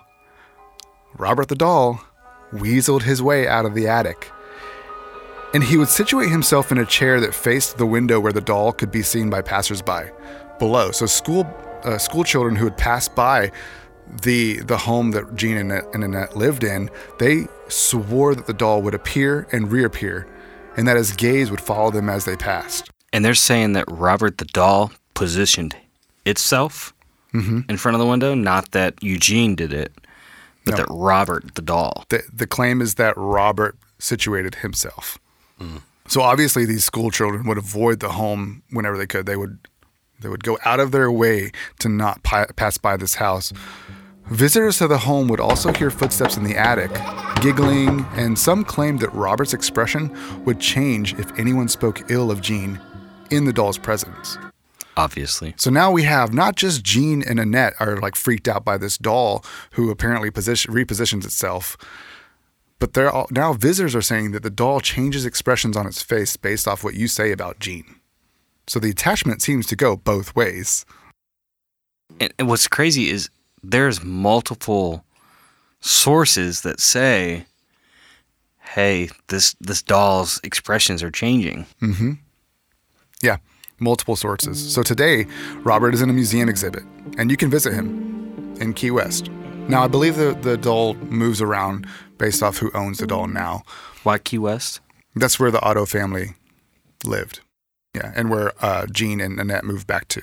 Robert 1.17 1.47
the 1.47 1.55
doll 1.55 2.01
weaseled 2.51 3.03
his 3.03 3.21
way 3.21 3.47
out 3.47 3.65
of 3.65 3.75
the 3.75 3.87
attic. 3.87 4.31
And 5.53 5.63
he 5.63 5.77
would 5.77 5.87
situate 5.87 6.29
himself 6.29 6.71
in 6.71 6.77
a 6.77 6.85
chair 6.85 7.19
that 7.21 7.33
faced 7.33 7.77
the 7.77 7.85
window 7.85 8.19
where 8.19 8.33
the 8.33 8.41
doll 8.41 8.71
could 8.71 8.91
be 8.91 9.01
seen 9.01 9.29
by 9.29 9.41
passersby 9.41 10.11
below. 10.59 10.91
So 10.91 11.05
school 11.05 11.47
uh, 11.83 11.97
school 11.97 12.23
children 12.23 12.55
who 12.55 12.65
had 12.65 12.77
passed 12.77 13.15
by 13.15 13.51
the 14.21 14.59
the 14.61 14.77
home 14.77 15.11
that 15.11 15.35
Gene 15.35 15.57
and 15.57 15.71
Annette, 15.71 15.85
and 15.93 16.03
Annette 16.03 16.35
lived 16.35 16.63
in, 16.63 16.89
they 17.19 17.47
swore 17.67 18.35
that 18.35 18.47
the 18.47 18.53
doll 18.53 18.81
would 18.81 18.93
appear 18.93 19.47
and 19.51 19.71
reappear, 19.71 20.27
and 20.77 20.87
that 20.87 20.97
his 20.97 21.11
gaze 21.13 21.49
would 21.51 21.61
follow 21.61 21.91
them 21.91 22.09
as 22.09 22.25
they 22.25 22.35
passed. 22.35 22.89
And 23.13 23.23
they're 23.25 23.33
saying 23.35 23.73
that 23.73 23.85
Robert 23.89 24.37
the 24.37 24.45
doll 24.45 24.91
positioned 25.13 25.75
itself 26.25 26.93
in 27.31 27.77
front 27.77 27.93
of 27.95 27.99
the 27.99 28.07
window, 28.07 28.33
not 28.33 28.71
that 28.71 28.95
Eugene 29.03 29.53
did 29.53 29.71
it, 29.71 29.91
but 30.65 30.71
No. 30.71 30.77
that 30.77 30.87
Robert 30.89 31.53
the 31.53 31.61
doll. 31.61 32.05
The 32.09 32.23
the 32.33 32.47
claim 32.47 32.81
is 32.81 32.95
that 32.95 33.13
Robert 33.17 33.77
situated 33.99 34.55
himself. 34.55 35.19
So 36.07 36.21
obviously, 36.23 36.65
these 36.65 36.83
school 36.83 37.11
children 37.11 37.45
would 37.47 37.59
avoid 37.59 37.99
the 37.99 38.09
home 38.09 38.63
whenever 38.71 38.97
they 38.97 39.05
could. 39.05 39.27
They 39.27 39.35
would 39.35 39.59
they 40.21 40.29
would 40.29 40.43
go 40.43 40.57
out 40.65 40.79
of 40.79 40.91
their 40.91 41.11
way 41.11 41.51
to 41.79 41.89
not 41.89 42.23
pi- 42.23 42.47
pass 42.55 42.77
by 42.77 42.97
this 42.97 43.15
house. 43.15 43.53
Visitors 44.27 44.77
to 44.77 44.87
the 44.87 44.99
home 44.99 45.27
would 45.27 45.39
also 45.39 45.73
hear 45.73 45.89
footsteps 45.89 46.37
in 46.37 46.43
the 46.43 46.55
attic, 46.55 46.91
giggling, 47.41 48.05
and 48.11 48.37
some 48.37 48.63
claimed 48.63 48.99
that 48.99 49.13
Robert's 49.13 49.53
expression 49.53 50.15
would 50.45 50.59
change 50.59 51.17
if 51.17 51.37
anyone 51.39 51.67
spoke 51.67 52.11
ill 52.11 52.29
of 52.29 52.39
Gene 52.39 52.79
in 53.31 53.45
the 53.45 53.53
doll's 53.53 53.79
presence. 53.79 54.37
Obviously. 54.95 55.55
So 55.57 55.69
now 55.69 55.91
we 55.91 56.03
have 56.03 56.33
not 56.33 56.55
just 56.55 56.83
Gene 56.83 57.23
and 57.23 57.39
Annette 57.39 57.73
are 57.79 57.97
like 57.97 58.15
freaked 58.15 58.47
out 58.47 58.65
by 58.65 58.77
this 58.77 58.97
doll 58.97 59.43
who 59.71 59.89
apparently 59.89 60.29
position, 60.29 60.73
repositions 60.73 61.25
itself, 61.25 61.77
but 62.79 62.93
they're 62.93 63.09
all, 63.09 63.27
now 63.31 63.53
visitors 63.53 63.95
are 63.95 64.01
saying 64.01 64.31
that 64.31 64.43
the 64.43 64.49
doll 64.49 64.79
changes 64.79 65.25
expressions 65.25 65.75
on 65.75 65.87
its 65.87 66.03
face 66.03 66.37
based 66.37 66.67
off 66.67 66.83
what 66.83 66.95
you 66.95 67.07
say 67.07 67.31
about 67.31 67.59
Gene. 67.59 67.98
So 68.69 68.79
the 68.79 68.91
attachment 68.91 69.41
seems 69.41 69.65
to 69.67 69.75
go 69.75 69.95
both 69.95 70.35
ways. 70.35 70.85
And, 72.19 72.31
and 72.37 72.47
what's 72.47 72.67
crazy 72.67 73.09
is 73.09 73.31
there's 73.63 74.03
multiple 74.03 75.03
sources 75.79 76.61
that 76.61 76.79
say, 76.79 77.47
"Hey, 78.59 79.09
this 79.29 79.55
this 79.59 79.81
doll's 79.81 80.39
expressions 80.43 81.01
are 81.01 81.09
changing." 81.09 81.65
Mm-hmm. 81.81 82.11
Yeah, 83.23 83.37
multiple 83.79 84.15
sources. 84.15 84.71
So 84.71 84.83
today, 84.83 85.25
Robert 85.63 85.95
is 85.95 86.03
in 86.03 86.09
a 86.11 86.13
museum 86.13 86.47
exhibit, 86.47 86.83
and 87.17 87.31
you 87.31 87.37
can 87.37 87.49
visit 87.49 87.73
him 87.73 88.55
in 88.61 88.73
Key 88.75 88.91
West. 88.91 89.29
Now, 89.67 89.83
I 89.83 89.87
believe 89.87 90.15
the, 90.15 90.37
the 90.39 90.57
doll 90.57 90.93
moves 90.93 91.41
around 91.41 91.87
based 92.19 92.43
off 92.43 92.57
who 92.57 92.69
owns 92.75 92.99
the 92.99 93.07
doll 93.07 93.25
now. 93.25 93.63
Why 94.03 94.19
Key 94.19 94.37
West? 94.37 94.79
That's 95.15 95.39
where 95.39 95.49
the 95.49 95.61
Otto 95.61 95.87
family 95.87 96.35
lived. 97.03 97.41
Yeah, 97.95 98.11
and 98.15 98.29
where 98.29 98.53
uh, 98.63 98.85
Gene 98.87 99.19
and 99.19 99.39
Annette 99.39 99.63
moved 99.63 99.87
back 99.87 100.07
to. 100.09 100.21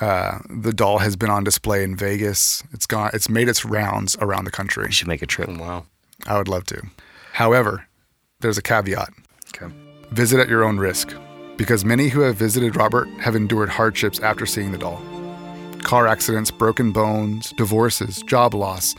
Uh, 0.00 0.40
the 0.50 0.72
doll 0.72 0.98
has 0.98 1.14
been 1.14 1.30
on 1.30 1.44
display 1.44 1.84
in 1.84 1.94
Vegas. 1.94 2.64
It's 2.72 2.86
gone. 2.86 3.10
It's 3.14 3.28
made 3.28 3.48
its 3.48 3.64
rounds 3.64 4.16
around 4.20 4.44
the 4.44 4.50
country. 4.50 4.86
We 4.86 4.92
should 4.92 5.06
make 5.06 5.22
a 5.22 5.26
trip. 5.26 5.48
Wow. 5.48 5.86
I 6.26 6.38
would 6.38 6.48
love 6.48 6.64
to. 6.66 6.82
However, 7.34 7.86
there's 8.40 8.58
a 8.58 8.62
caveat. 8.62 9.10
Okay. 9.54 9.72
Visit 10.10 10.40
at 10.40 10.48
your 10.48 10.64
own 10.64 10.78
risk, 10.78 11.14
because 11.56 11.84
many 11.84 12.08
who 12.08 12.20
have 12.22 12.36
visited 12.36 12.74
Robert 12.74 13.08
have 13.20 13.36
endured 13.36 13.68
hardships 13.68 14.18
after 14.18 14.44
seeing 14.44 14.72
the 14.72 14.78
doll. 14.78 15.00
Car 15.82 16.08
accidents, 16.08 16.50
broken 16.50 16.90
bones, 16.90 17.52
divorces, 17.56 18.22
job 18.22 18.54
loss, 18.54 18.94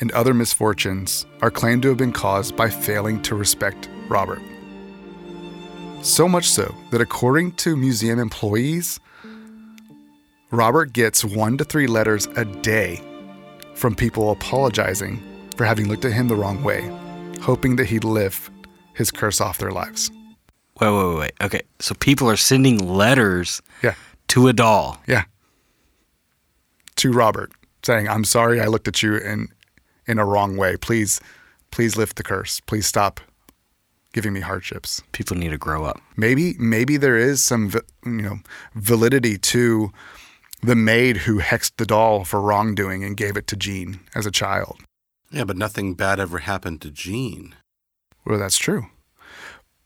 and 0.00 0.12
other 0.12 0.34
misfortunes 0.34 1.26
are 1.42 1.50
claimed 1.50 1.82
to 1.82 1.88
have 1.88 1.98
been 1.98 2.12
caused 2.12 2.56
by 2.56 2.70
failing 2.70 3.20
to 3.22 3.34
respect 3.34 3.88
Robert. 4.08 4.42
So 6.04 6.28
much 6.28 6.48
so 6.50 6.74
that 6.90 7.00
according 7.00 7.52
to 7.52 7.76
museum 7.76 8.18
employees, 8.18 9.00
Robert 10.50 10.92
gets 10.92 11.24
one 11.24 11.56
to 11.58 11.64
three 11.64 11.86
letters 11.86 12.26
a 12.36 12.44
day 12.44 13.00
from 13.74 13.94
people 13.94 14.30
apologizing 14.30 15.22
for 15.56 15.64
having 15.64 15.88
looked 15.88 16.04
at 16.04 16.12
him 16.12 16.28
the 16.28 16.36
wrong 16.36 16.62
way, 16.62 16.82
hoping 17.40 17.76
that 17.76 17.86
he'd 17.86 18.04
lift 18.04 18.52
his 18.94 19.10
curse 19.10 19.40
off 19.40 19.58
their 19.58 19.70
lives. 19.72 20.10
Wait, 20.80 20.90
wait, 20.90 21.08
wait, 21.08 21.18
wait. 21.18 21.32
Okay, 21.40 21.62
so 21.80 21.94
people 21.94 22.28
are 22.28 22.36
sending 22.36 22.86
letters 22.86 23.62
Yeah, 23.82 23.94
to 24.28 24.48
a 24.48 24.52
doll. 24.52 25.00
yeah. 25.06 25.24
To 26.96 27.12
Robert, 27.12 27.50
saying, 27.82 28.08
"I'm 28.08 28.24
sorry, 28.24 28.60
I 28.60 28.66
looked 28.66 28.88
at 28.88 29.02
you 29.02 29.16
in 29.16 29.48
in 30.06 30.18
a 30.18 30.24
wrong 30.24 30.56
way. 30.56 30.76
Please, 30.76 31.18
please 31.70 31.96
lift 31.96 32.16
the 32.16 32.22
curse. 32.22 32.60
Please 32.60 32.86
stop 32.86 33.20
giving 34.14 34.32
me 34.32 34.40
hardships." 34.40 35.02
People 35.12 35.36
need 35.36 35.50
to 35.50 35.58
grow 35.58 35.84
up. 35.84 36.00
Maybe, 36.16 36.54
maybe 36.58 36.96
there 36.96 37.18
is 37.18 37.42
some 37.42 37.70
you 38.06 38.22
know 38.22 38.38
validity 38.74 39.36
to 39.36 39.92
the 40.62 40.74
maid 40.74 41.18
who 41.18 41.40
hexed 41.40 41.76
the 41.76 41.84
doll 41.84 42.24
for 42.24 42.40
wrongdoing 42.40 43.04
and 43.04 43.18
gave 43.18 43.36
it 43.36 43.46
to 43.48 43.56
Gene 43.56 44.00
as 44.14 44.24
a 44.24 44.30
child. 44.30 44.80
Yeah, 45.30 45.44
but 45.44 45.58
nothing 45.58 45.94
bad 45.94 46.18
ever 46.18 46.38
happened 46.38 46.80
to 46.82 46.90
Gene. 46.90 47.54
Well, 48.24 48.38
that's 48.38 48.56
true. 48.56 48.86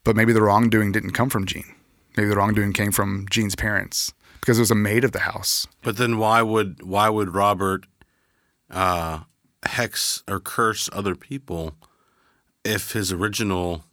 But 0.05 0.15
maybe 0.15 0.33
the 0.33 0.43
wrongdoing 0.43 0.93
didn't 0.93 1.13
come 1.13 1.31
from 1.31 1.47
Gene. 1.47 1.75
Maybe 2.17 2.29
the 2.29 2.37
wrongdoing 2.37 2.73
came 2.73 2.93
from 2.93 3.27
Gene's 3.31 3.57
parents 3.57 4.13
because 4.41 4.59
it 4.59 4.63
was 4.63 4.71
a 4.71 4.77
maid 4.77 5.05
of 5.05 5.13
the 5.13 5.21
house. 5.21 5.67
But 5.83 5.97
then 5.97 6.19
why 6.19 6.43
would 6.43 6.83
why 6.83 7.09
would 7.09 7.35
Robert 7.35 7.87
uh, 8.71 9.21
hex 9.65 10.23
or 10.29 10.41
curse 10.41 10.89
other 10.93 11.15
people 11.15 11.75
if 12.65 12.93
his 12.93 13.13
original 13.13 13.85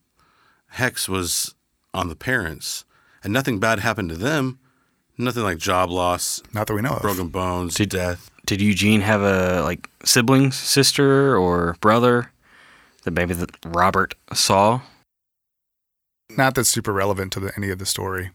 hex 0.75 1.07
was 1.09 1.55
on 1.93 2.09
the 2.09 2.15
parents 2.15 2.85
and 3.23 3.31
nothing 3.33 3.59
bad 3.59 3.79
happened 3.79 4.09
to 4.09 4.15
them? 4.15 4.59
Nothing 5.17 5.43
like 5.43 5.57
job 5.57 5.89
loss, 5.89 6.41
Not 6.53 6.67
that 6.67 6.73
we 6.73 6.81
know 6.81 6.95
of. 6.95 7.01
broken 7.01 7.29
bones, 7.29 7.75
Did- 7.75 7.89
death. 7.89 8.29
Did 8.45 8.61
Eugene 8.61 9.01
have 9.01 9.21
a 9.21 9.63
like 9.63 9.89
siblings, 10.03 10.55
sister, 10.55 11.35
or 11.35 11.75
brother 11.81 12.31
that 13.03 13.11
maybe 13.11 13.33
that 13.33 13.49
Robert 13.65 14.13
saw? 14.33 14.81
Not 16.37 16.53
that's 16.55 16.69
super 16.69 16.91
relevant 16.93 17.31
to 17.33 17.39
the, 17.39 17.51
any 17.57 17.69
of 17.69 17.79
the 17.79 17.85
story 17.85 18.31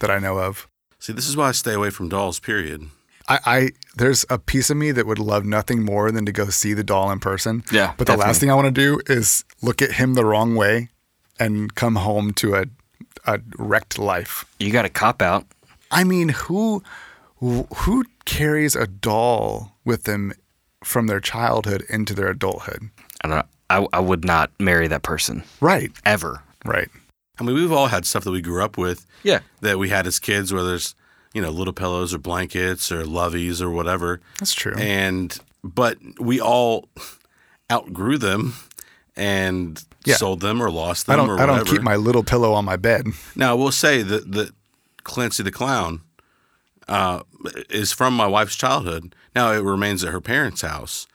that 0.00 0.10
I 0.10 0.18
know 0.18 0.38
of. 0.38 0.66
See, 0.98 1.12
this 1.12 1.28
is 1.28 1.36
why 1.36 1.48
I 1.48 1.52
stay 1.52 1.72
away 1.74 1.90
from 1.90 2.08
dolls. 2.08 2.38
Period. 2.40 2.86
I, 3.28 3.38
I 3.46 3.70
there's 3.96 4.24
a 4.30 4.38
piece 4.38 4.70
of 4.70 4.76
me 4.76 4.92
that 4.92 5.06
would 5.06 5.18
love 5.18 5.44
nothing 5.44 5.82
more 5.84 6.10
than 6.10 6.24
to 6.26 6.32
go 6.32 6.48
see 6.50 6.72
the 6.74 6.84
doll 6.84 7.10
in 7.10 7.18
person. 7.18 7.62
Yeah, 7.72 7.94
But 7.98 8.06
the 8.06 8.12
last 8.12 8.18
definitely. 8.20 8.38
thing 8.40 8.50
I 8.50 8.54
want 8.54 8.66
to 8.74 8.80
do 8.80 9.00
is 9.12 9.44
look 9.62 9.82
at 9.82 9.92
him 9.92 10.14
the 10.14 10.24
wrong 10.24 10.54
way 10.54 10.88
and 11.40 11.74
come 11.74 11.96
home 11.96 12.32
to 12.34 12.54
a 12.54 12.64
a 13.26 13.40
wrecked 13.58 13.98
life. 13.98 14.44
You 14.60 14.70
got 14.70 14.84
a 14.84 14.88
cop 14.88 15.20
out. 15.22 15.44
I 15.90 16.04
mean, 16.04 16.28
who 16.28 16.82
who 17.40 18.04
carries 18.24 18.76
a 18.76 18.86
doll 18.86 19.72
with 19.84 20.04
them 20.04 20.32
from 20.84 21.06
their 21.06 21.20
childhood 21.20 21.84
into 21.88 22.14
their 22.14 22.28
adulthood? 22.28 22.90
I 23.24 23.28
don't 23.28 23.36
know. 23.38 23.44
I, 23.68 23.86
I 23.96 24.00
would 24.00 24.24
not 24.24 24.50
marry 24.58 24.88
that 24.88 25.02
person 25.02 25.42
Right. 25.60 25.90
ever. 26.04 26.42
Right. 26.64 26.88
I 27.38 27.42
mean, 27.44 27.54
we've 27.54 27.72
all 27.72 27.86
had 27.86 28.04
stuff 28.04 28.24
that 28.24 28.30
we 28.32 28.42
grew 28.42 28.62
up 28.62 28.76
with 28.76 29.06
Yeah. 29.22 29.40
that 29.60 29.78
we 29.78 29.88
had 29.88 30.06
as 30.06 30.18
kids, 30.18 30.52
whether 30.52 30.74
it's 30.74 30.94
you 31.34 31.40
know 31.42 31.50
little 31.50 31.72
pillows 31.72 32.12
or 32.14 32.18
blankets 32.18 32.90
or 32.92 33.04
loveys 33.04 33.60
or 33.62 33.70
whatever. 33.70 34.20
That's 34.38 34.54
true. 34.54 34.74
And 34.76 35.36
but 35.64 35.98
we 36.18 36.40
all 36.40 36.88
outgrew 37.70 38.18
them 38.18 38.54
and 39.16 39.82
Yeah. 40.04 40.16
sold 40.16 40.40
them 40.40 40.62
or 40.62 40.70
lost 40.70 41.06
them 41.06 41.14
I 41.14 41.16
don't 41.16 41.40
I 41.40 41.46
don't 41.46 41.66
keep 41.66 41.82
my 41.82 41.96
little 41.96 42.22
pillow 42.24 42.52
on 42.52 42.64
my 42.64 42.76
bed. 42.76 43.06
Now, 43.36 43.50
I 43.50 43.54
will 43.54 43.72
say 43.72 44.02
that 44.02 44.32
that 44.32 44.50
Clancy 45.04 45.42
the 45.42 45.50
Clown 45.50 46.02
uh, 46.88 47.22
is 47.68 47.92
from 47.92 48.14
my 48.14 48.26
wife's 48.26 48.56
childhood. 48.56 49.14
Now 49.34 49.52
it 49.52 49.62
remains 49.62 50.02
at 50.04 50.12
her 50.12 50.20
parents' 50.20 50.62
house, 50.62 51.06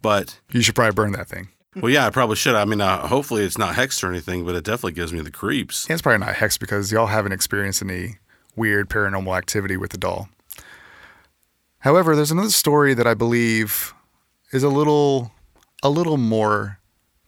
but 0.00 0.40
You 0.50 0.62
should 0.62 0.74
probably 0.74 0.94
burn 0.94 1.12
that 1.12 1.28
thing. 1.28 1.48
well, 1.76 1.90
yeah, 1.92 2.06
I 2.06 2.10
probably 2.10 2.36
should. 2.36 2.54
I 2.54 2.64
mean, 2.64 2.80
uh, 2.80 3.06
hopefully 3.06 3.42
it's 3.44 3.56
not 3.56 3.74
hexed 3.76 4.02
or 4.04 4.10
anything, 4.10 4.44
but 4.44 4.54
it 4.54 4.64
definitely 4.64 4.92
gives 4.92 5.12
me 5.12 5.20
the 5.20 5.30
creeps. 5.30 5.86
Yeah, 5.88 5.94
it's 5.94 6.02
probably 6.02 6.18
not 6.26 6.34
hex 6.34 6.58
because 6.58 6.90
y'all 6.92 7.06
haven't 7.06 7.32
experienced 7.32 7.80
any 7.82 8.16
weird 8.56 8.90
paranormal 8.90 9.36
activity 9.36 9.76
with 9.76 9.90
the 9.92 9.98
doll. 9.98 10.28
However, 11.80 12.14
there's 12.14 12.30
another 12.30 12.50
story 12.50 12.94
that 12.94 13.06
I 13.06 13.14
believe 13.14 13.94
is 14.52 14.62
a 14.62 14.68
little 14.68 15.32
a 15.82 15.88
little 15.90 16.16
more 16.16 16.78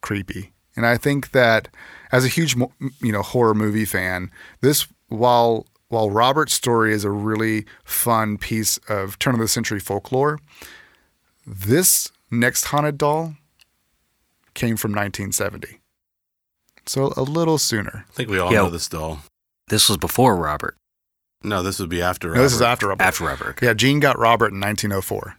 creepy. 0.04 0.52
And 0.76 0.84
I 0.86 0.96
think 0.98 1.30
that 1.32 1.68
as 2.12 2.24
a 2.24 2.28
huge 2.28 2.54
you 3.00 3.12
know 3.12 3.22
horror 3.22 3.54
movie 3.54 3.84
fan, 3.86 4.30
this 4.60 4.86
while 5.08 5.66
while 5.88 6.10
Robert's 6.10 6.52
story 6.54 6.92
is 6.92 7.04
a 7.04 7.10
really 7.10 7.64
fun 7.84 8.36
piece 8.38 8.78
of 8.88 9.18
turn 9.18 9.34
of 9.34 9.40
the 9.40 9.48
century 9.48 9.80
folklore, 9.80 10.38
this 11.46 12.10
next 12.30 12.66
haunted 12.66 12.98
doll 12.98 13.34
came 14.54 14.76
from 14.76 14.90
1970. 14.92 15.80
So 16.86 17.12
a 17.16 17.22
little 17.22 17.58
sooner. 17.58 18.04
I 18.10 18.12
think 18.12 18.28
we 18.28 18.38
all 18.38 18.52
Yeah. 18.52 18.62
know 18.62 18.70
this 18.70 18.88
doll. 18.88 19.20
This 19.68 19.88
was 19.88 19.96
before 19.98 20.36
Robert. 20.36 20.76
No, 21.42 21.62
this 21.62 21.78
would 21.78 21.88
be 21.88 22.02
after. 22.02 22.34
No, 22.34 22.42
this 22.42 22.52
is 22.52 22.62
after 22.62 22.88
Robert. 22.88 23.04
After 23.04 23.24
Robert. 23.24 23.58
Yeah, 23.62 23.74
Gene 23.74 24.00
got 24.00 24.18
Robert 24.18 24.52
in 24.52 24.60
1904. 24.60 25.36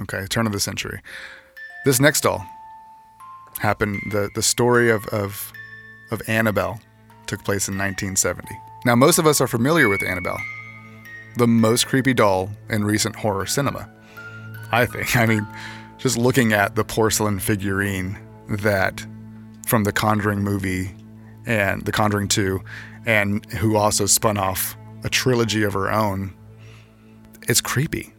Okay, 0.00 0.26
turn 0.28 0.46
of 0.46 0.52
the 0.52 0.60
century. 0.60 1.00
This 1.84 1.98
next 2.00 2.20
doll 2.22 2.46
happened. 3.60 4.00
the 4.10 4.30
The 4.34 4.42
story 4.42 4.90
of 4.90 5.06
of 5.08 5.52
of 6.10 6.20
Annabelle 6.26 6.80
took 7.26 7.44
place 7.44 7.68
in 7.68 7.78
1970. 7.78 8.48
Now, 8.84 8.96
most 8.96 9.18
of 9.18 9.26
us 9.26 9.40
are 9.40 9.46
familiar 9.46 9.88
with 9.88 10.02
Annabelle, 10.02 10.40
the 11.36 11.46
most 11.46 11.86
creepy 11.86 12.14
doll 12.14 12.50
in 12.68 12.84
recent 12.84 13.14
horror 13.14 13.46
cinema. 13.46 13.88
I 14.72 14.86
think. 14.86 15.16
I 15.22 15.26
mean, 15.26 15.46
just 15.98 16.16
looking 16.18 16.52
at 16.52 16.74
the 16.74 16.84
porcelain 16.84 17.38
figurine 17.38 18.18
that 18.48 19.06
from 19.66 19.84
the 19.84 19.92
Conjuring 19.92 20.42
movie 20.42 20.94
and 21.46 21.82
The 21.82 21.92
Conjuring 21.92 22.28
2, 22.28 22.60
and 23.06 23.44
who 23.52 23.76
also 23.76 24.06
spun 24.06 24.36
off 24.36 24.76
a 25.04 25.08
trilogy 25.08 25.62
of 25.62 25.72
her 25.72 25.90
own 25.90 26.34
it's 27.48 27.60
creepy. 27.60 28.12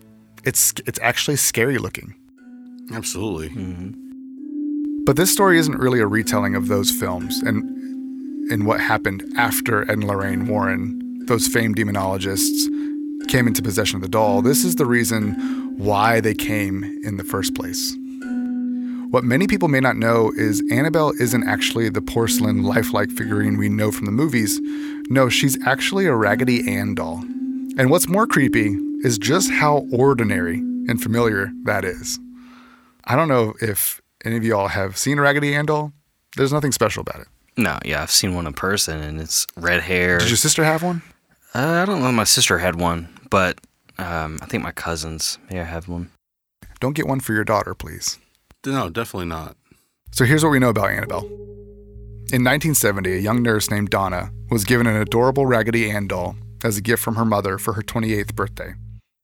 It's 0.43 0.73
it's 0.85 0.99
actually 1.01 1.37
scary 1.37 1.77
looking. 1.77 2.15
Absolutely. 2.93 3.49
Mm-hmm. 3.49 4.10
But 5.03 5.15
this 5.15 5.31
story 5.31 5.57
isn't 5.57 5.79
really 5.79 5.99
a 5.99 6.07
retelling 6.07 6.55
of 6.55 6.67
those 6.67 6.91
films, 6.91 7.41
and 7.41 7.63
in 8.51 8.65
what 8.65 8.79
happened 8.79 9.23
after 9.35 9.83
Ed 9.83 9.89
and 9.89 10.03
Lorraine 10.03 10.47
Warren, 10.47 11.25
those 11.25 11.47
famed 11.47 11.75
demonologists, 11.75 12.67
came 13.27 13.47
into 13.47 13.61
possession 13.61 13.95
of 13.95 14.01
the 14.01 14.09
doll. 14.09 14.41
This 14.41 14.63
is 14.63 14.75
the 14.75 14.85
reason 14.85 15.33
why 15.77 16.19
they 16.19 16.33
came 16.33 16.83
in 17.03 17.17
the 17.17 17.23
first 17.23 17.55
place. 17.55 17.95
What 19.09 19.23
many 19.23 19.47
people 19.47 19.67
may 19.67 19.79
not 19.79 19.97
know 19.97 20.31
is 20.35 20.63
Annabelle 20.71 21.11
isn't 21.19 21.47
actually 21.47 21.89
the 21.89 22.01
porcelain 22.01 22.63
lifelike 22.63 23.11
figurine 23.11 23.57
we 23.57 23.69
know 23.69 23.91
from 23.91 24.05
the 24.05 24.11
movies. 24.11 24.59
No, 25.09 25.29
she's 25.29 25.61
actually 25.65 26.05
a 26.05 26.15
Raggedy 26.15 26.67
Ann 26.67 26.95
doll. 26.95 27.21
And 27.77 27.89
what's 27.89 28.07
more 28.07 28.27
creepy 28.27 28.77
is 29.03 29.17
just 29.17 29.51
how 29.51 29.85
ordinary 29.91 30.57
and 30.87 31.01
familiar 31.01 31.51
that 31.63 31.83
is. 31.83 32.19
I 33.05 33.15
don't 33.15 33.27
know 33.27 33.53
if 33.61 34.00
any 34.25 34.37
of 34.37 34.43
y'all 34.43 34.67
have 34.69 34.97
seen 34.97 35.17
a 35.17 35.21
Raggedy 35.21 35.53
Ann 35.55 35.65
doll. 35.65 35.93
There's 36.35 36.53
nothing 36.53 36.71
special 36.71 37.01
about 37.01 37.21
it. 37.21 37.27
No, 37.57 37.77
yeah, 37.83 38.01
I've 38.01 38.11
seen 38.11 38.33
one 38.35 38.47
in 38.47 38.53
person, 38.53 39.01
and 39.01 39.19
it's 39.19 39.45
red 39.57 39.81
hair. 39.81 40.19
Did 40.19 40.29
your 40.29 40.37
sister 40.37 40.63
have 40.63 40.83
one? 40.83 41.01
Uh, 41.53 41.81
I 41.81 41.85
don't 41.85 41.99
know. 42.01 42.07
if 42.09 42.15
My 42.15 42.23
sister 42.23 42.59
had 42.59 42.79
one, 42.79 43.09
but 43.29 43.59
um, 43.97 44.39
I 44.41 44.45
think 44.45 44.63
my 44.63 44.71
cousins 44.71 45.37
may 45.49 45.57
have 45.57 45.67
had 45.67 45.87
one. 45.87 46.11
Don't 46.79 46.93
get 46.95 47.07
one 47.07 47.19
for 47.19 47.33
your 47.33 47.43
daughter, 47.43 47.75
please. 47.75 48.17
No, 48.65 48.89
definitely 48.89 49.27
not. 49.27 49.57
So 50.11 50.23
here's 50.25 50.43
what 50.43 50.49
we 50.51 50.59
know 50.59 50.69
about 50.69 50.91
Annabelle. 50.91 51.25
In 52.33 52.45
1970, 52.45 53.13
a 53.13 53.17
young 53.19 53.43
nurse 53.43 53.69
named 53.69 53.89
Donna 53.89 54.31
was 54.49 54.63
given 54.63 54.87
an 54.87 54.95
adorable 54.95 55.45
Raggedy 55.45 55.91
Ann 55.91 56.07
doll 56.07 56.35
as 56.63 56.77
a 56.77 56.81
gift 56.81 57.03
from 57.03 57.15
her 57.15 57.25
mother 57.25 57.57
for 57.57 57.73
her 57.73 57.81
28th 57.81 58.33
birthday. 58.35 58.73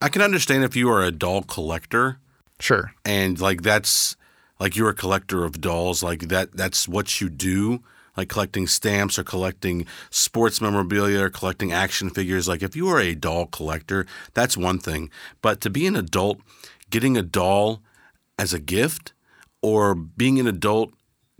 I 0.02 0.10
can 0.10 0.22
understand 0.22 0.64
if 0.66 0.76
you 0.76 0.90
are 0.90 1.02
a 1.04 1.12
doll 1.12 1.44
collector 1.44 2.20
Sure. 2.60 2.92
and 3.06 3.40
like 3.40 3.62
that's 3.62 4.16
like 4.60 4.76
you're 4.76 4.90
a 4.90 4.94
collector 4.96 5.44
of 5.46 5.62
dolls, 5.62 6.02
like 6.04 6.28
that 6.30 6.54
that's 6.58 6.88
what 6.88 7.22
you 7.22 7.30
do, 7.30 7.84
like 8.16 8.30
collecting 8.30 8.68
stamps 8.68 9.20
or 9.20 9.24
collecting 9.24 9.86
sports 10.10 10.60
memorabilia 10.62 11.22
or 11.24 11.30
collecting 11.30 11.72
action 11.72 12.10
figures. 12.10 12.48
Like 12.48 12.64
if 12.64 12.76
you 12.76 12.88
are 12.90 13.00
a 13.00 13.14
doll 13.16 13.46
collector, 13.48 14.06
that's 14.34 14.58
one 14.58 14.80
thing. 14.80 15.10
But 15.42 15.62
to 15.62 15.70
be 15.70 15.86
an 15.88 15.96
adult, 15.96 16.40
getting 16.90 17.16
a 17.18 17.22
doll 17.24 17.82
as 18.40 18.54
a 18.54 18.60
gift 18.60 19.14
or 19.62 19.94
being 19.96 20.40
an 20.40 20.48
adult 20.48 20.92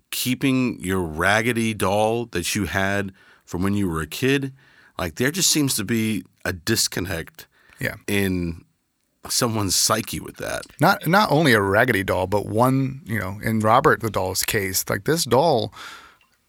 keeping 0.10 0.80
your 0.80 1.02
raggedy 1.02 1.74
doll 1.74 2.26
that 2.28 2.56
you 2.56 2.66
had 2.66 3.12
from 3.46 3.62
when 3.62 3.74
you 3.74 3.88
were 3.90 4.02
a 4.02 4.08
kid, 4.08 4.54
like 4.98 5.16
there 5.16 5.32
just 5.32 5.52
seems 5.52 5.76
to 5.76 5.84
be 5.84 6.24
a 6.46 6.54
disconnect 6.54 7.46
Yeah. 7.80 7.96
in 8.08 8.64
someone's 9.30 9.76
psyche 9.76 10.20
with 10.20 10.38
that. 10.38 10.64
Not 10.80 11.08
not 11.08 11.32
only 11.32 11.54
a 11.54 11.62
Raggedy 11.62 12.04
doll, 12.04 12.28
but 12.28 12.46
one, 12.46 13.02
you 13.06 13.20
know, 13.20 13.40
in 13.44 13.60
Robert 13.60 14.02
the 14.02 14.10
doll's 14.10 14.44
case, 14.44 14.84
like 14.90 15.06
this 15.06 15.26
doll, 15.26 15.74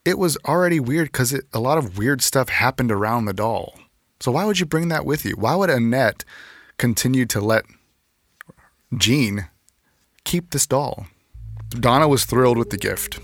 it 0.05 0.17
was 0.17 0.37
already 0.45 0.79
weird 0.79 1.11
because 1.11 1.39
a 1.53 1.59
lot 1.59 1.77
of 1.77 1.97
weird 1.97 2.21
stuff 2.21 2.49
happened 2.49 2.91
around 2.91 3.25
the 3.25 3.33
doll. 3.33 3.77
So 4.19 4.31
why 4.31 4.45
would 4.45 4.59
you 4.59 4.65
bring 4.65 4.89
that 4.89 5.05
with 5.05 5.25
you? 5.25 5.35
Why 5.37 5.55
would 5.55 5.69
Annette 5.69 6.25
continue 6.77 7.25
to 7.27 7.39
let 7.39 7.65
Gene 8.97 9.47
keep 10.23 10.51
this 10.51 10.67
doll? 10.67 11.07
Donna 11.69 12.07
was 12.07 12.25
thrilled 12.25 12.57
with 12.57 12.71
the 12.71 12.77
gift, 12.77 13.19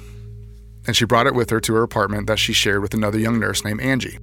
and 0.86 0.96
she 0.96 1.06
brought 1.06 1.28
it 1.28 1.34
with 1.34 1.50
her 1.50 1.60
to 1.60 1.74
her 1.74 1.84
apartment 1.84 2.28
that 2.28 2.40
she 2.40 2.54
shared 2.54 2.82
with 2.82 2.94
another 2.94 3.18
young 3.18 3.40
nurse 3.40 3.66
named 3.66 3.82
Angie. 3.82 4.20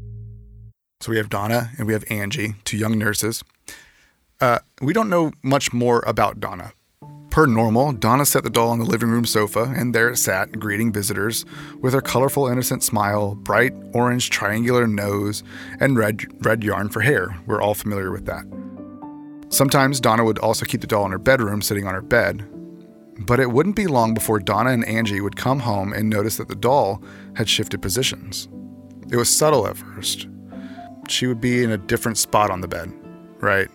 So 1.00 1.10
we 1.10 1.16
have 1.16 1.28
Donna 1.28 1.70
and 1.78 1.88
we 1.88 1.94
have 1.94 2.04
Angie, 2.08 2.54
two 2.64 2.76
young 2.76 2.96
nurses. 2.96 3.42
Uh, 4.42 4.58
we 4.80 4.92
don't 4.92 5.08
know 5.08 5.30
much 5.44 5.72
more 5.72 6.02
about 6.04 6.40
Donna. 6.40 6.72
Per 7.30 7.46
normal, 7.46 7.92
Donna 7.92 8.26
set 8.26 8.42
the 8.42 8.50
doll 8.50 8.70
on 8.70 8.80
the 8.80 8.84
living 8.84 9.08
room 9.08 9.24
sofa, 9.24 9.72
and 9.76 9.94
there 9.94 10.10
it 10.10 10.16
sat, 10.16 10.58
greeting 10.58 10.92
visitors 10.92 11.44
with 11.80 11.94
her 11.94 12.00
colorful, 12.00 12.48
innocent 12.48 12.82
smile, 12.82 13.36
bright 13.36 13.72
orange 13.94 14.30
triangular 14.30 14.88
nose, 14.88 15.44
and 15.78 15.96
red, 15.96 16.24
red 16.44 16.64
yarn 16.64 16.88
for 16.88 17.02
hair. 17.02 17.38
We're 17.46 17.62
all 17.62 17.74
familiar 17.74 18.10
with 18.10 18.26
that. 18.26 18.44
Sometimes 19.48 20.00
Donna 20.00 20.24
would 20.24 20.40
also 20.40 20.66
keep 20.66 20.80
the 20.80 20.88
doll 20.88 21.06
in 21.06 21.12
her 21.12 21.18
bedroom, 21.18 21.62
sitting 21.62 21.86
on 21.86 21.94
her 21.94 22.02
bed. 22.02 22.44
But 23.20 23.38
it 23.38 23.52
wouldn't 23.52 23.76
be 23.76 23.86
long 23.86 24.12
before 24.12 24.40
Donna 24.40 24.70
and 24.70 24.84
Angie 24.86 25.20
would 25.20 25.36
come 25.36 25.60
home 25.60 25.92
and 25.92 26.10
notice 26.10 26.38
that 26.38 26.48
the 26.48 26.56
doll 26.56 27.00
had 27.36 27.48
shifted 27.48 27.80
positions. 27.80 28.48
It 29.08 29.16
was 29.16 29.30
subtle 29.30 29.68
at 29.68 29.76
first. 29.76 30.26
She 31.06 31.28
would 31.28 31.40
be 31.40 31.62
in 31.62 31.70
a 31.70 31.78
different 31.78 32.18
spot 32.18 32.50
on 32.50 32.60
the 32.60 32.66
bed, 32.66 32.92
right? 33.38 33.68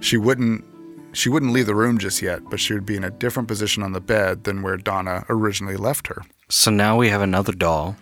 She 0.00 0.16
wouldn't 0.16 0.64
she 1.12 1.28
wouldn't 1.30 1.52
leave 1.52 1.66
the 1.66 1.74
room 1.74 1.96
just 1.98 2.20
yet, 2.20 2.40
but 2.50 2.60
she 2.60 2.74
would 2.74 2.84
be 2.84 2.96
in 2.96 3.04
a 3.04 3.10
different 3.10 3.48
position 3.48 3.82
on 3.82 3.92
the 3.92 4.00
bed 4.00 4.44
than 4.44 4.60
where 4.62 4.76
Donna 4.76 5.24
originally 5.30 5.76
left 5.76 6.08
her. 6.08 6.22
So 6.50 6.70
now 6.70 6.96
we 6.98 7.08
have 7.08 7.22
another 7.22 7.52
doll, 7.52 7.96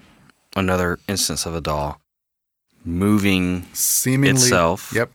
another 0.56 0.98
instance 1.08 1.46
of 1.46 1.54
a 1.54 1.60
doll 1.60 2.00
moving 2.84 3.66
Seemingly 3.72 4.40
Itself. 4.42 4.92
Yep. 4.94 5.10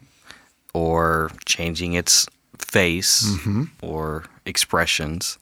or 0.74 1.32
changing 1.46 1.94
its 1.94 2.26
face 2.58 3.24
Mm-hmm. 3.26 3.64
or 3.82 4.26
expressions. 4.46 5.38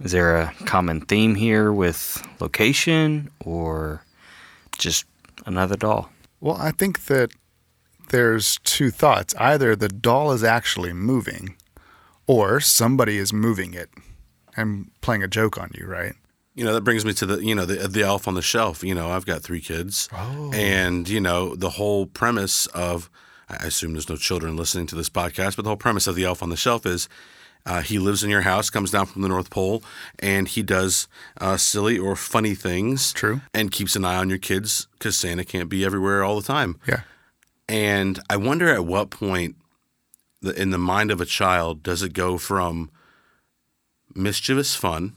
Is 0.00 0.12
there 0.12 0.36
a 0.36 0.52
common 0.64 1.00
theme 1.00 1.34
here 1.34 1.72
with 1.72 2.22
location 2.40 3.30
or 3.40 4.04
just 4.78 5.06
another 5.46 5.76
doll? 5.76 6.10
Well, 6.40 6.56
I 6.56 6.70
think 6.70 7.06
that 7.06 7.32
there's 8.08 8.58
two 8.64 8.90
thoughts. 8.90 9.34
Either 9.36 9.74
the 9.76 9.88
doll 9.88 10.32
is 10.32 10.44
actually 10.44 10.92
moving, 10.92 11.56
or 12.26 12.60
somebody 12.60 13.18
is 13.18 13.32
moving 13.32 13.74
it 13.74 13.90
and 14.56 14.90
playing 15.00 15.22
a 15.22 15.28
joke 15.28 15.58
on 15.58 15.70
you, 15.74 15.86
right? 15.86 16.14
You 16.54 16.64
know, 16.64 16.74
that 16.74 16.82
brings 16.82 17.04
me 17.04 17.12
to 17.14 17.26
the, 17.26 17.44
you 17.44 17.54
know, 17.54 17.64
the 17.64 17.86
the 17.88 18.02
elf 18.02 18.26
on 18.26 18.34
the 18.34 18.42
shelf. 18.42 18.82
You 18.82 18.94
know, 18.94 19.10
I've 19.10 19.26
got 19.26 19.42
three 19.42 19.60
kids. 19.60 20.08
And, 20.52 21.08
you 21.08 21.20
know, 21.20 21.54
the 21.54 21.70
whole 21.70 22.06
premise 22.06 22.66
of 22.68 23.08
I 23.48 23.66
assume 23.66 23.92
there's 23.92 24.08
no 24.08 24.16
children 24.16 24.56
listening 24.56 24.86
to 24.88 24.96
this 24.96 25.08
podcast, 25.08 25.56
but 25.56 25.62
the 25.62 25.70
whole 25.70 25.76
premise 25.76 26.06
of 26.06 26.16
the 26.16 26.24
elf 26.24 26.42
on 26.42 26.50
the 26.50 26.56
shelf 26.56 26.84
is 26.84 27.08
uh, 27.64 27.82
he 27.82 27.98
lives 27.98 28.24
in 28.24 28.30
your 28.30 28.42
house, 28.42 28.70
comes 28.70 28.90
down 28.90 29.06
from 29.06 29.22
the 29.22 29.28
North 29.28 29.50
Pole, 29.50 29.82
and 30.18 30.48
he 30.48 30.62
does 30.62 31.06
uh, 31.40 31.56
silly 31.56 31.98
or 31.98 32.16
funny 32.16 32.54
things. 32.54 33.12
True. 33.12 33.40
And 33.54 33.70
keeps 33.70 33.94
an 33.94 34.04
eye 34.04 34.16
on 34.16 34.28
your 34.28 34.38
kids 34.38 34.86
because 34.92 35.16
Santa 35.16 35.44
can't 35.44 35.68
be 35.68 35.84
everywhere 35.84 36.24
all 36.24 36.40
the 36.40 36.46
time. 36.46 36.78
Yeah. 36.86 37.02
And 37.68 38.18
I 38.30 38.36
wonder 38.36 38.68
at 38.68 38.86
what 38.86 39.10
point 39.10 39.56
in 40.56 40.70
the 40.70 40.78
mind 40.78 41.10
of 41.10 41.20
a 41.20 41.26
child 41.26 41.82
does 41.82 42.02
it 42.02 42.12
go 42.12 42.38
from 42.38 42.90
mischievous 44.14 44.74
fun, 44.74 45.16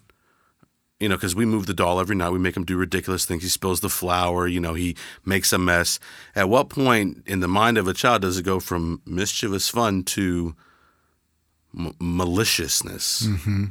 you 0.99 1.07
know, 1.07 1.15
because 1.15 1.35
we 1.35 1.45
move 1.45 1.65
the 1.65 1.73
doll 1.73 1.99
every 1.99 2.15
night. 2.15 2.31
We 2.31 2.39
make 2.39 2.57
him 2.57 2.65
do 2.65 2.75
ridiculous 2.77 3.25
things. 3.25 3.43
He 3.43 3.49
spills 3.49 3.79
the 3.79 3.89
flour, 3.89 4.47
you 4.47 4.59
know, 4.59 4.73
he 4.73 4.95
makes 5.25 5.53
a 5.53 5.57
mess. 5.57 5.99
At 6.35 6.49
what 6.49 6.69
point 6.69 7.23
in 7.25 7.39
the 7.39 7.47
mind 7.47 7.77
of 7.77 7.87
a 7.87 7.93
child 7.93 8.23
does 8.23 8.37
it 8.37 8.43
go 8.43 8.59
from 8.59 9.01
mischievous 9.05 9.69
fun 9.69 10.03
to 10.03 10.55
m- 11.77 11.95
maliciousness? 11.99 13.23
Mm-hmm. 13.23 13.65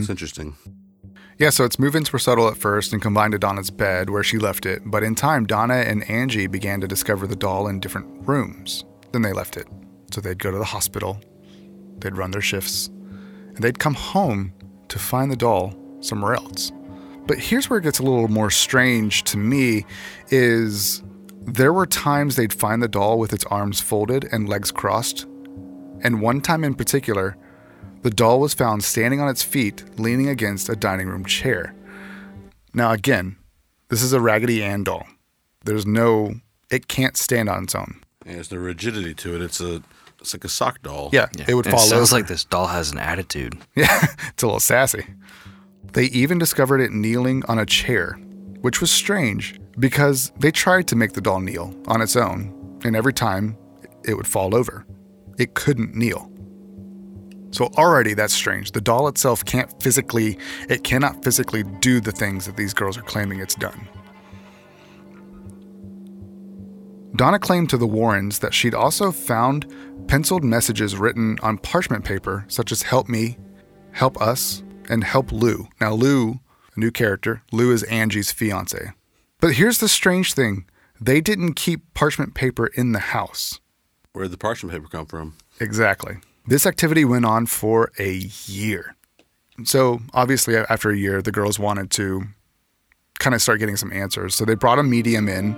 It's 0.00 0.08
interesting. 0.10 0.56
Yeah, 1.38 1.50
so 1.50 1.64
its 1.64 1.78
movements 1.78 2.14
were 2.14 2.18
subtle 2.18 2.48
at 2.48 2.56
first 2.56 2.94
and 2.94 3.02
combined 3.02 3.32
to 3.32 3.38
Donna's 3.38 3.70
bed 3.70 4.08
where 4.08 4.22
she 4.22 4.38
left 4.38 4.64
it, 4.64 4.80
but 4.86 5.02
in 5.02 5.14
time, 5.14 5.44
Donna 5.44 5.74
and 5.74 6.08
Angie 6.08 6.46
began 6.46 6.80
to 6.80 6.88
discover 6.88 7.26
the 7.26 7.36
doll 7.36 7.68
in 7.68 7.78
different 7.78 8.26
rooms 8.26 8.84
Then 9.12 9.20
they 9.20 9.34
left 9.34 9.58
it. 9.58 9.66
So 10.10 10.22
they'd 10.22 10.38
go 10.38 10.50
to 10.50 10.56
the 10.56 10.64
hospital, 10.64 11.20
they'd 11.98 12.16
run 12.16 12.30
their 12.30 12.40
shifts, 12.40 12.88
and 13.54 13.58
they'd 13.58 13.78
come 13.78 13.92
home 13.92 14.54
to 14.88 14.98
find 14.98 15.30
the 15.30 15.36
doll 15.36 15.74
somewhere 16.00 16.34
else. 16.34 16.72
But 17.26 17.38
here's 17.38 17.68
where 17.68 17.80
it 17.80 17.82
gets 17.82 17.98
a 17.98 18.02
little 18.02 18.28
more 18.28 18.50
strange 18.50 19.24
to 19.24 19.36
me 19.36 19.84
is 20.30 21.02
there 21.42 21.72
were 21.72 21.86
times 21.86 22.36
they'd 22.36 22.52
find 22.52 22.82
the 22.82 22.88
doll 22.88 23.18
with 23.18 23.32
its 23.34 23.44
arms 23.46 23.80
folded 23.80 24.26
and 24.32 24.48
legs 24.48 24.70
crossed. 24.70 25.26
And 26.02 26.22
one 26.22 26.40
time 26.40 26.64
in 26.64 26.74
particular, 26.74 27.36
the 28.06 28.10
doll 28.10 28.38
was 28.38 28.54
found 28.54 28.84
standing 28.84 29.18
on 29.20 29.28
its 29.28 29.42
feet, 29.42 29.82
leaning 29.98 30.28
against 30.28 30.68
a 30.68 30.76
dining 30.76 31.08
room 31.08 31.24
chair. 31.24 31.74
Now, 32.72 32.92
again, 32.92 33.34
this 33.88 34.00
is 34.00 34.12
a 34.12 34.20
Raggedy 34.20 34.62
Ann 34.62 34.84
doll. 34.84 35.04
There's 35.64 35.84
no, 35.84 36.34
it 36.70 36.86
can't 36.86 37.16
stand 37.16 37.48
on 37.48 37.64
its 37.64 37.74
own. 37.74 38.00
Yeah, 38.24 38.34
there's 38.34 38.52
no 38.52 38.58
rigidity 38.58 39.12
to 39.14 39.34
it. 39.34 39.42
It's 39.42 39.60
a 39.60 39.82
it's 40.20 40.32
like 40.32 40.44
a 40.44 40.48
sock 40.48 40.82
doll. 40.82 41.10
Yeah, 41.12 41.26
it 41.48 41.54
would 41.54 41.66
And 41.66 41.72
fall 41.74 41.84
it 41.84 41.88
sounds 41.88 42.12
over. 42.12 42.20
like 42.20 42.28
this 42.28 42.44
doll 42.44 42.68
has 42.68 42.92
an 42.92 42.98
attitude. 42.98 43.58
Yeah, 43.74 44.06
it's 44.28 44.42
a 44.44 44.46
little 44.46 44.60
sassy. 44.60 45.04
They 45.92 46.04
even 46.04 46.38
discovered 46.38 46.80
it 46.80 46.92
kneeling 46.92 47.42
on 47.48 47.58
a 47.58 47.66
chair, 47.66 48.12
which 48.60 48.80
was 48.80 48.92
strange 48.92 49.58
because 49.80 50.30
they 50.38 50.52
tried 50.52 50.86
to 50.88 50.94
make 50.96 51.14
the 51.14 51.20
doll 51.20 51.40
kneel 51.40 51.74
on 51.88 52.00
its 52.02 52.14
own, 52.14 52.78
and 52.84 52.94
every 52.94 53.12
time 53.12 53.58
it 54.04 54.14
would 54.14 54.28
fall 54.28 54.54
over. 54.54 54.86
It 55.38 55.54
couldn't 55.54 55.96
kneel. 55.96 56.30
So 57.50 57.66
already 57.76 58.14
that's 58.14 58.34
strange. 58.34 58.72
The 58.72 58.80
doll 58.80 59.08
itself 59.08 59.44
can't 59.44 59.70
physically, 59.82 60.38
it 60.68 60.84
cannot 60.84 61.24
physically 61.24 61.62
do 61.80 62.00
the 62.00 62.12
things 62.12 62.46
that 62.46 62.56
these 62.56 62.74
girls 62.74 62.98
are 62.98 63.02
claiming 63.02 63.40
it's 63.40 63.54
done. 63.54 63.88
Donna 67.14 67.38
claimed 67.38 67.70
to 67.70 67.78
the 67.78 67.86
Warrens 67.86 68.40
that 68.40 68.52
she'd 68.52 68.74
also 68.74 69.10
found 69.10 69.72
penciled 70.06 70.44
messages 70.44 70.96
written 70.96 71.38
on 71.42 71.56
parchment 71.56 72.04
paper, 72.04 72.44
such 72.48 72.72
as 72.72 72.82
help 72.82 73.08
me, 73.08 73.38
help 73.92 74.20
us, 74.20 74.62
and 74.90 75.02
help 75.02 75.32
Lou. 75.32 75.66
Now, 75.80 75.94
Lou 75.94 76.40
a 76.76 76.80
new 76.80 76.90
character. 76.90 77.42
Lou 77.50 77.72
is 77.72 77.82
Angie's 77.84 78.30
fiance. 78.30 78.92
But 79.40 79.54
here's 79.54 79.78
the 79.78 79.88
strange 79.88 80.34
thing 80.34 80.66
they 81.00 81.20
didn't 81.20 81.54
keep 81.54 81.92
parchment 81.94 82.34
paper 82.34 82.66
in 82.68 82.92
the 82.92 82.98
house. 82.98 83.60
Where 84.12 84.24
did 84.24 84.32
the 84.32 84.38
parchment 84.38 84.72
paper 84.72 84.88
come 84.88 85.06
from? 85.06 85.36
Exactly. 85.60 86.18
This 86.48 86.64
activity 86.64 87.04
went 87.04 87.24
on 87.24 87.46
for 87.46 87.90
a 87.98 88.30
year. 88.46 88.94
So, 89.64 90.00
obviously, 90.12 90.56
after 90.56 90.90
a 90.90 90.96
year, 90.96 91.22
the 91.22 91.32
girls 91.32 91.58
wanted 91.58 91.90
to 91.92 92.24
kind 93.18 93.34
of 93.34 93.42
start 93.42 93.58
getting 93.58 93.76
some 93.76 93.92
answers. 93.92 94.34
So, 94.34 94.44
they 94.44 94.54
brought 94.54 94.78
a 94.78 94.82
medium 94.82 95.28
in 95.28 95.54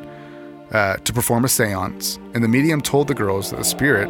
uh, 0.72 0.96
to 0.96 1.12
perform 1.12 1.44
a 1.44 1.48
seance, 1.48 2.18
and 2.34 2.42
the 2.42 2.48
medium 2.48 2.80
told 2.80 3.08
the 3.08 3.14
girls 3.14 3.50
that 3.50 3.56
the 3.56 3.64
spirit 3.64 4.08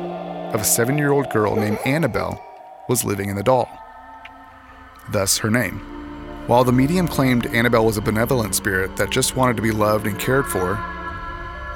of 0.55 0.61
a 0.61 0.64
seven 0.64 0.99
year 0.99 1.12
old 1.12 1.31
girl 1.31 1.57
named 1.57 1.79
Annabelle 1.85 2.45
was 2.88 3.05
living 3.05 3.29
in 3.29 3.37
the 3.37 3.43
doll. 3.43 3.69
Thus, 5.11 5.38
her 5.38 5.51
name. 5.51 5.79
While 6.47 6.64
the 6.64 6.73
medium 6.73 7.09
claimed 7.09 7.47
Annabelle 7.47 7.85
was 7.85 7.97
a 7.97 8.03
benevolent 8.03 8.55
spirit 8.55 8.97
that 8.97 9.11
just 9.11 9.37
wanted 9.37 9.57
to 9.57 9.62
be 9.62 9.71
loved 9.71 10.07
and 10.07 10.19
cared 10.19 10.47
for, 10.47 10.79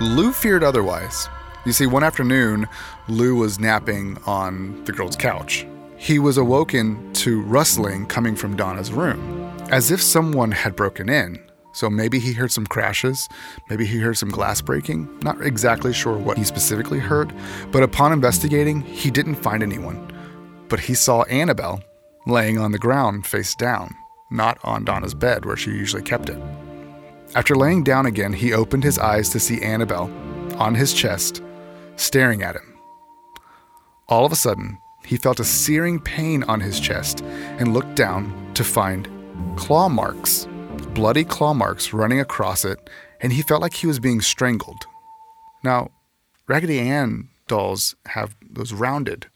Lou 0.01 0.33
feared 0.33 0.65
otherwise. 0.65 1.29
You 1.65 1.73
see, 1.73 1.87
one 1.87 2.03
afternoon, 2.03 2.67
Lou 3.09 3.35
was 3.35 3.59
napping 3.59 4.17
on 4.27 4.85
the 4.85 4.93
girl's 4.93 5.17
couch. 5.17 5.67
He 5.97 6.19
was 6.19 6.37
awoken 6.37 7.13
to 7.15 7.43
rustling 7.43 8.07
coming 8.07 8.37
from 8.37 8.57
Donna's 8.57 8.93
room, 8.93 9.53
as 9.71 9.91
if 9.91 10.01
someone 10.01 10.53
had 10.53 10.77
broken 10.77 11.09
in. 11.09 11.43
So 11.75 11.91
maybe 11.91 12.19
he 12.19 12.33
heard 12.33 12.53
some 12.53 12.67
crashes, 12.67 13.29
maybe 13.69 13.87
he 13.87 13.99
heard 13.99 14.19
some 14.19 14.29
glass 14.29 14.61
breaking. 14.61 15.09
Not 15.21 15.45
exactly 15.45 15.93
sure 15.93 16.17
what 16.17 16.39
he 16.39 16.45
specifically 16.45 16.99
heard, 16.99 17.33
but 17.73 17.83
upon 17.83 18.13
investigating, 18.13 18.83
he 18.83 19.11
didn't 19.11 19.37
find 19.37 19.63
anyone. 19.63 20.13
But 20.69 20.81
he 20.81 20.95
saw 20.95 21.23
Annabelle 21.25 21.83
laying 22.27 22.59
on 22.59 22.73
the 22.73 22.79
ground 22.79 23.27
face 23.27 23.55
down, 23.55 23.95
not 24.31 24.59
on 24.63 24.85
Donna's 24.85 25.15
bed 25.15 25.45
where 25.45 25.57
she 25.57 25.71
usually 25.71 26.03
kept 26.03 26.29
it. 26.29 26.41
After 27.35 27.57
laying 27.57 27.83
down 27.83 28.07
again, 28.07 28.33
he 28.33 28.53
opened 28.53 28.85
his 28.85 28.99
eyes 28.99 29.31
to 29.31 29.41
see 29.41 29.61
Annabelle 29.63 30.11
on 30.59 30.75
his 30.75 30.93
chest, 30.93 31.43
staring 31.97 32.43
at 32.43 32.55
him. 32.55 32.72
All 34.09 34.25
of 34.25 34.33
a 34.33 34.37
sudden, 34.37 34.79
he 35.05 35.17
felt 35.17 35.41
a 35.41 35.45
searing 35.45 36.01
pain 36.01 36.43
on 36.45 36.61
his 36.61 36.79
chest 36.81 37.23
and 37.59 37.73
looked 37.73 37.95
down 37.95 38.51
to 38.55 38.65
find 38.65 39.09
claw 39.57 39.89
marks, 39.89 40.47
bloody 40.95 41.25
claw 41.25 41.55
marks 41.55 41.93
running 41.93 42.21
across 42.21 42.65
it, 42.65 42.91
and 43.21 43.33
he 43.33 43.43
felt 43.43 43.63
like 43.63 43.75
he 43.75 43.87
was 43.87 43.99
being 44.01 44.21
strangled. 44.21 44.85
Now, 45.65 45.91
Raggedy 46.49 46.79
Ann 46.81 47.29
dolls 47.47 47.95
have 48.07 48.35
those 48.49 48.73
rounded 48.73 49.27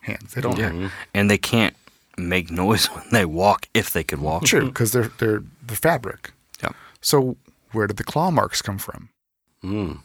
hands. 0.00 0.34
They 0.34 0.40
don't. 0.40 0.58
Yeah. 0.58 0.90
And 1.14 1.30
they 1.30 1.38
can't 1.38 1.76
make 2.16 2.50
noise 2.50 2.86
when 2.94 3.04
they 3.12 3.24
walk 3.24 3.68
if 3.74 3.90
they 3.90 4.04
could 4.04 4.20
walk. 4.20 4.44
True, 4.44 4.66
because 4.66 4.92
they're 4.92 5.10
they're 5.18 5.42
they're 5.62 5.76
fabric. 5.76 6.32
Yeah. 6.62 6.70
So 7.00 7.36
where 7.72 7.86
did 7.86 7.96
the 7.96 8.04
claw 8.04 8.30
marks 8.30 8.62
come 8.62 8.78
from? 8.78 9.10
Mm. 9.62 10.00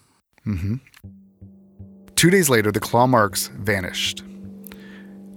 Mm-hmm. 0.46 0.76
Two 2.22 2.30
days 2.30 2.50
later, 2.50 2.72
the 2.72 2.80
claw 2.80 3.08
marks 3.08 3.48
vanished. 3.48 4.24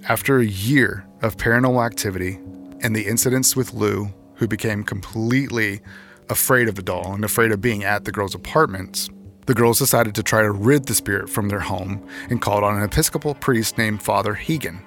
After 0.07 0.37
a 0.37 0.44
year 0.44 1.07
of 1.23 1.38
paranormal 1.38 1.83
activity 1.83 2.38
and 2.83 2.94
the 2.94 3.07
incidents 3.07 3.57
with 3.57 3.73
Lou, 3.73 4.12
who 4.35 4.47
became 4.47 4.85
completely 4.85 5.81
afraid 6.29 6.68
of 6.68 6.75
the 6.75 6.83
doll 6.83 7.14
and 7.14 7.25
afraid 7.25 7.53
of 7.53 7.62
being 7.62 7.85
at 7.85 8.05
the 8.05 8.12
girls' 8.12 8.35
apartments, 8.35 9.09
the 9.47 9.55
girls 9.55 9.79
decided 9.79 10.14
to 10.14 10.23
try 10.23 10.42
to 10.42 10.51
rid 10.51 10.85
the 10.85 10.94
spirit 10.94 11.31
from 11.31 11.49
their 11.49 11.61
home 11.61 12.07
and 12.29 12.42
called 12.42 12.62
on 12.62 12.77
an 12.77 12.85
Episcopal 12.85 13.35
priest 13.35 13.79
named 13.79 14.03
Father 14.03 14.35
Hegan. 14.35 14.83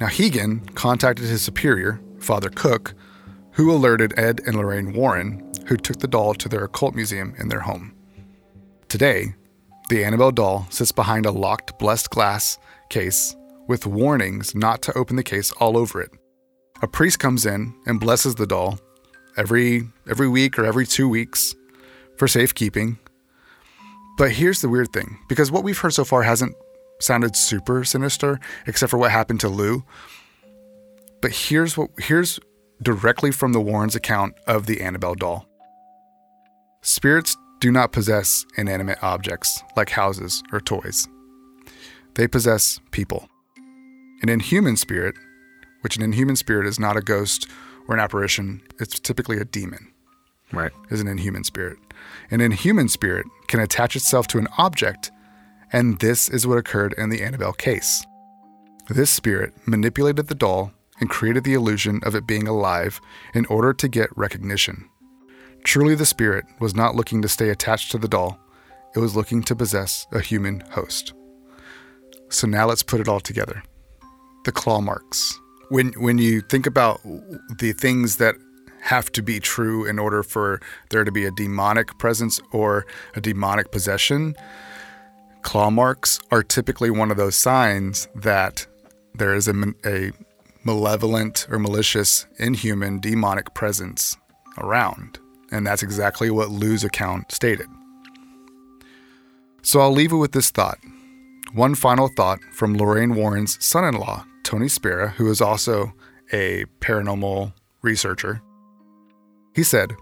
Now, 0.00 0.06
Hegan 0.06 0.60
contacted 0.76 1.26
his 1.26 1.42
superior, 1.42 2.00
Father 2.20 2.50
Cook, 2.50 2.94
who 3.50 3.72
alerted 3.72 4.16
Ed 4.16 4.42
and 4.46 4.54
Lorraine 4.54 4.92
Warren, 4.92 5.52
who 5.66 5.76
took 5.76 5.98
the 5.98 6.06
doll 6.06 6.34
to 6.34 6.48
their 6.48 6.62
occult 6.62 6.94
museum 6.94 7.34
in 7.36 7.48
their 7.48 7.62
home. 7.62 7.96
Today, 8.88 9.34
the 9.92 10.04
Annabelle 10.06 10.32
doll 10.32 10.66
sits 10.70 10.90
behind 10.90 11.26
a 11.26 11.30
locked 11.30 11.78
blessed 11.78 12.08
glass 12.08 12.56
case 12.88 13.36
with 13.68 13.86
warnings 13.86 14.54
not 14.54 14.80
to 14.80 14.96
open 14.96 15.16
the 15.16 15.22
case 15.22 15.52
all 15.52 15.76
over 15.76 16.00
it. 16.00 16.10
A 16.80 16.88
priest 16.88 17.18
comes 17.18 17.44
in 17.44 17.74
and 17.84 18.00
blesses 18.00 18.36
the 18.36 18.46
doll 18.46 18.78
every 19.36 19.86
every 20.08 20.28
week 20.28 20.58
or 20.58 20.64
every 20.64 20.86
2 20.86 21.06
weeks 21.10 21.54
for 22.16 22.26
safekeeping. 22.26 22.98
But 24.16 24.30
here's 24.30 24.62
the 24.62 24.70
weird 24.70 24.94
thing, 24.94 25.18
because 25.28 25.52
what 25.52 25.62
we've 25.62 25.76
heard 25.76 25.92
so 25.92 26.06
far 26.06 26.22
hasn't 26.22 26.56
sounded 26.98 27.36
super 27.36 27.84
sinister 27.84 28.40
except 28.66 28.88
for 28.88 28.96
what 28.96 29.10
happened 29.10 29.40
to 29.40 29.50
Lou. 29.50 29.84
But 31.20 31.32
here's 31.32 31.76
what 31.76 31.90
here's 31.98 32.40
directly 32.80 33.30
from 33.30 33.52
the 33.52 33.60
Warrens 33.60 33.94
account 33.94 34.36
of 34.46 34.64
the 34.64 34.80
Annabelle 34.80 35.16
doll. 35.16 35.46
Spirits 36.80 37.36
do 37.62 37.70
not 37.70 37.92
possess 37.92 38.44
inanimate 38.56 38.98
objects 39.04 39.62
like 39.76 39.90
houses 39.90 40.42
or 40.50 40.60
toys. 40.60 41.06
They 42.14 42.26
possess 42.26 42.80
people. 42.90 43.28
An 44.20 44.28
inhuman 44.28 44.76
spirit, 44.76 45.14
which 45.82 45.94
an 45.96 46.02
inhuman 46.02 46.34
spirit 46.34 46.66
is 46.66 46.80
not 46.80 46.96
a 46.96 47.00
ghost 47.00 47.46
or 47.86 47.94
an 47.94 48.00
apparition, 48.00 48.62
it's 48.80 48.98
typically 48.98 49.38
a 49.38 49.44
demon, 49.44 49.92
Right. 50.52 50.72
is 50.90 51.00
an 51.00 51.06
inhuman 51.06 51.44
spirit. 51.44 51.78
An 52.32 52.40
inhuman 52.40 52.88
spirit 52.88 53.26
can 53.46 53.60
attach 53.60 53.94
itself 53.94 54.26
to 54.28 54.38
an 54.38 54.48
object, 54.58 55.12
and 55.72 56.00
this 56.00 56.28
is 56.28 56.44
what 56.44 56.58
occurred 56.58 56.96
in 56.98 57.10
the 57.10 57.22
Annabelle 57.22 57.52
case. 57.52 58.04
This 58.88 59.10
spirit 59.10 59.54
manipulated 59.66 60.26
the 60.26 60.34
doll 60.34 60.72
and 60.98 61.08
created 61.08 61.44
the 61.44 61.54
illusion 61.54 62.00
of 62.02 62.16
it 62.16 62.26
being 62.26 62.48
alive 62.48 63.00
in 63.34 63.46
order 63.46 63.72
to 63.72 63.86
get 63.86 64.10
recognition. 64.18 64.88
Truly, 65.64 65.94
the 65.94 66.06
spirit 66.06 66.44
was 66.60 66.74
not 66.74 66.94
looking 66.94 67.22
to 67.22 67.28
stay 67.28 67.48
attached 67.50 67.90
to 67.92 67.98
the 67.98 68.08
doll, 68.08 68.38
it 68.94 68.98
was 68.98 69.16
looking 69.16 69.42
to 69.44 69.56
possess 69.56 70.06
a 70.12 70.20
human 70.20 70.60
host. 70.70 71.14
So 72.28 72.46
now 72.46 72.66
let's 72.66 72.82
put 72.82 73.00
it 73.00 73.08
all 73.08 73.20
together. 73.20 73.62
The 74.44 74.52
claw 74.52 74.80
marks. 74.80 75.38
When 75.68 75.92
when 75.92 76.18
you 76.18 76.40
think 76.40 76.66
about 76.66 77.00
the 77.58 77.72
things 77.72 78.16
that 78.16 78.34
have 78.82 79.12
to 79.12 79.22
be 79.22 79.38
true 79.38 79.86
in 79.86 79.98
order 79.98 80.22
for 80.22 80.60
there 80.90 81.04
to 81.04 81.12
be 81.12 81.24
a 81.24 81.30
demonic 81.30 81.96
presence 81.98 82.40
or 82.50 82.84
a 83.14 83.20
demonic 83.20 83.70
possession, 83.70 84.34
claw 85.42 85.70
marks 85.70 86.18
are 86.30 86.42
typically 86.42 86.90
one 86.90 87.10
of 87.10 87.16
those 87.16 87.36
signs 87.36 88.08
that 88.14 88.66
there 89.14 89.34
is 89.34 89.46
a, 89.46 89.54
a 89.86 90.10
malevolent 90.64 91.46
or 91.50 91.58
malicious, 91.58 92.26
inhuman, 92.38 92.98
demonic 92.98 93.54
presence 93.54 94.16
around. 94.58 95.18
And 95.52 95.66
that's 95.66 95.82
exactly 95.82 96.30
what 96.30 96.48
Lou's 96.48 96.82
account 96.82 97.30
stated. 97.30 97.68
So 99.62 99.80
I'll 99.80 99.92
leave 99.92 100.10
you 100.10 100.18
with 100.18 100.32
this 100.32 100.50
thought. 100.50 100.78
One 101.52 101.74
final 101.74 102.08
thought 102.08 102.40
from 102.52 102.76
Lorraine 102.76 103.14
Warren's 103.14 103.62
son 103.64 103.84
in 103.84 103.94
law, 103.94 104.24
Tony 104.42 104.68
Spera, 104.68 105.10
who 105.10 105.30
is 105.30 105.40
also 105.40 105.92
a 106.32 106.64
paranormal 106.80 107.52
researcher. 107.82 108.40
He 109.54 109.62
said, 109.62 109.92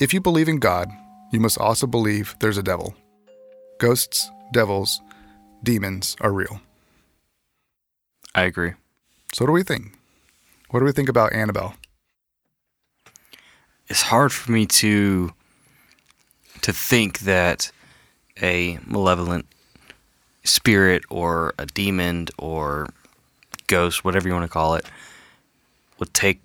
If 0.00 0.12
you 0.12 0.20
believe 0.20 0.48
in 0.48 0.58
God, 0.58 0.88
you 1.32 1.40
must 1.40 1.58
also 1.58 1.86
believe 1.86 2.34
there's 2.40 2.58
a 2.58 2.62
devil. 2.62 2.94
Ghosts, 3.78 4.30
devils, 4.52 5.00
demons 5.62 6.16
are 6.20 6.32
real. 6.32 6.60
I 8.34 8.42
agree. 8.42 8.72
So, 9.32 9.44
what 9.44 9.48
do 9.48 9.52
we 9.52 9.62
think? 9.62 9.96
What 10.70 10.80
do 10.80 10.86
we 10.86 10.92
think 10.92 11.08
about 11.08 11.32
Annabelle? 11.32 11.74
It's 13.88 14.02
hard 14.02 14.32
for 14.32 14.52
me 14.52 14.66
to 14.66 15.32
to 16.62 16.72
think 16.72 17.20
that 17.20 17.70
a 18.40 18.78
malevolent 18.86 19.46
spirit 20.44 21.02
or 21.10 21.54
a 21.58 21.66
demon 21.66 22.28
or 22.38 22.88
ghost, 23.66 24.04
whatever 24.04 24.28
you 24.28 24.34
want 24.34 24.44
to 24.44 24.52
call 24.52 24.74
it, 24.74 24.86
would 25.98 26.14
take 26.14 26.40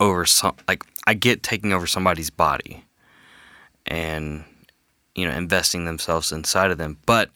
over 0.00 0.24
some 0.24 0.54
like 0.66 0.84
I 1.06 1.14
get 1.14 1.42
taking 1.42 1.72
over 1.72 1.86
somebody's 1.86 2.30
body 2.30 2.84
and 3.86 4.44
you 5.14 5.26
know 5.26 5.34
investing 5.34 5.84
themselves 5.84 6.32
inside 6.32 6.70
of 6.70 6.78
them, 6.78 6.98
but 7.06 7.30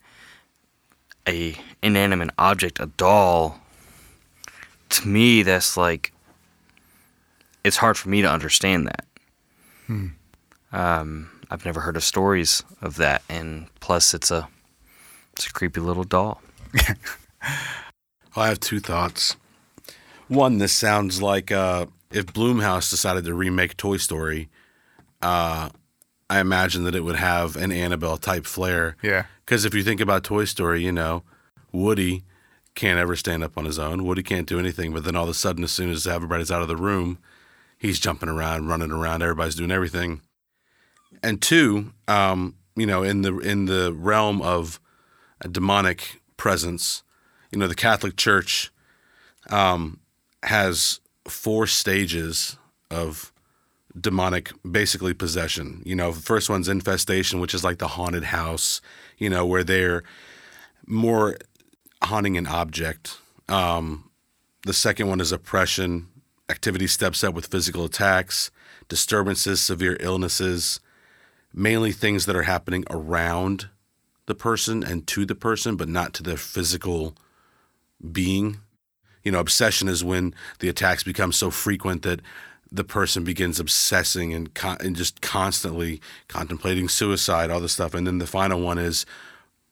a 1.29 1.55
inanimate 1.83 2.31
object, 2.39 2.81
a 2.81 2.87
doll, 2.87 3.61
to 4.91 5.09
me 5.09 5.43
that's 5.43 5.77
like 5.77 6.13
it's 7.65 7.77
hard 7.77 7.97
for 7.97 8.09
me 8.09 8.23
to 8.23 8.31
understand 8.31 8.87
that. 8.87 9.07
Um, 10.73 11.31
I've 11.51 11.65
never 11.65 11.81
heard 11.81 11.97
of 11.97 12.05
stories 12.05 12.63
of 12.81 12.97
that, 12.97 13.23
and 13.29 13.67
plus 13.81 14.15
it's 14.15 14.31
a 14.31 14.49
it's 15.35 15.47
a 15.47 15.53
creepy 15.53 15.81
little 15.81 16.05
doll. 16.05 16.41
I 18.37 18.49
have 18.49 18.61
two 18.61 18.81
thoughts. 18.81 19.37
One, 20.29 20.59
this 20.59 20.73
sounds 20.73 21.21
like 21.21 21.53
uh, 21.53 21.87
if 22.11 22.27
Blumhouse 22.27 22.91
decided 22.91 23.25
to 23.25 23.35
remake 23.35 23.77
Toy 23.77 23.99
Story, 23.99 24.49
uh, 25.21 25.69
I 26.31 26.41
imagine 26.41 26.85
that 26.85 26.95
it 26.95 27.05
would 27.05 27.17
have 27.17 27.57
an 27.57 27.71
Annabelle 27.71 28.17
type 28.17 28.47
flair. 28.47 28.97
Yeah. 29.03 29.25
Because 29.45 29.67
if 29.67 29.75
you 29.75 29.83
think 29.83 30.01
about 30.01 30.25
Toy 30.25 30.47
Story, 30.47 30.83
you 30.83 30.93
know, 30.93 31.25
Woody 31.73 32.25
can't 32.75 32.99
ever 32.99 33.17
stand 33.17 33.45
up 33.45 33.59
on 33.59 33.67
his 33.67 33.79
own. 33.79 34.05
Woody 34.05 34.23
can't 34.23 34.49
do 34.49 34.59
anything, 34.59 34.95
but 34.95 35.05
then 35.05 35.17
all 35.17 35.25
of 35.25 35.29
a 35.29 35.35
sudden, 35.35 35.65
as 35.65 35.73
soon 35.73 35.91
as 35.91 36.07
everybody's 36.07 36.51
out 36.51 36.63
of 36.63 36.69
the 36.69 36.77
room, 36.77 37.19
he's 37.83 37.99
jumping 37.99 38.29
around, 38.29 38.69
running 38.69 38.93
around, 38.93 39.23
everybody's 39.23 39.57
doing 39.57 39.73
everything. 39.73 40.21
And 41.23 41.43
two, 41.43 41.93
um, 42.07 42.55
you 42.77 42.87
know, 42.87 43.03
in 43.03 43.23
the 43.23 43.37
in 43.39 43.67
the 43.67 43.93
realm 43.93 44.41
of 44.41 44.81
demonic 45.51 46.23
presence, 46.37 47.03
you 47.51 47.59
know, 47.59 47.67
the 47.67 47.75
Catholic 47.75 48.17
Church 48.17 48.71
um, 49.51 50.01
has 50.45 51.01
four 51.29 51.67
stages 51.67 52.57
of 52.91 53.33
demonic 54.01 54.53
basically 54.69 55.13
possession. 55.13 55.83
You 55.85 55.97
know, 55.97 56.13
the 56.13 56.23
first 56.23 56.49
one's 56.49 56.69
infestation, 56.69 57.41
which 57.41 57.53
is 57.53 57.65
like 57.65 57.79
the 57.79 57.89
haunted 57.89 58.25
house, 58.25 58.81
you 59.19 59.29
know, 59.29 59.45
where 59.45 59.65
they're 59.65 60.03
more 60.87 61.37
haunting 62.03 62.37
an 62.37 62.47
object. 62.47 63.19
Um, 63.49 64.11
the 64.65 64.73
second 64.73 65.09
one 65.09 65.21
is 65.21 65.33
oppression. 65.33 66.09
Activity 66.49 66.87
steps 66.87 67.23
up 67.25 67.35
with 67.35 67.47
physical 67.47 67.85
attacks, 67.85 68.51
disturbances, 68.89 69.61
severe 69.61 69.97
illnesses, 70.01 70.81
mainly 71.55 71.93
things 71.93 72.27
that 72.27 72.37
are 72.37 72.43
happening 72.43 72.85
around 72.91 73.69
the 74.27 74.35
person 74.35 74.83
and 74.83 75.07
to 75.07 75.25
the 75.25 75.35
person, 75.35 75.77
but 75.77 75.89
not 75.89 76.15
to 76.15 76.23
their 76.23 76.37
physical 76.37 77.17
being. 78.13 78.59
You 79.23 79.33
know, 79.33 79.41
obsession 79.41 79.89
is 79.89 80.05
when 80.05 80.35
the 80.59 80.69
attacks 80.69 81.03
become 81.05 81.33
so 81.33 81.51
frequent 81.51 82.03
that 82.03 82.21
the 82.71 82.85
person 82.85 83.23
begins 83.23 83.61
obsessing 83.61 84.33
and, 84.33 84.53
con- 84.55 84.79
and 84.81 84.97
just 84.97 85.21
constantly 85.21 86.01
contemplating 86.29 86.89
suicide, 86.89 87.51
all 87.51 87.61
this 87.61 87.75
stuff. 87.75 87.95
And 87.95 88.07
then 88.07 88.19
the 88.19 88.27
final 88.27 88.61
one 88.61 88.79
is 88.79 89.05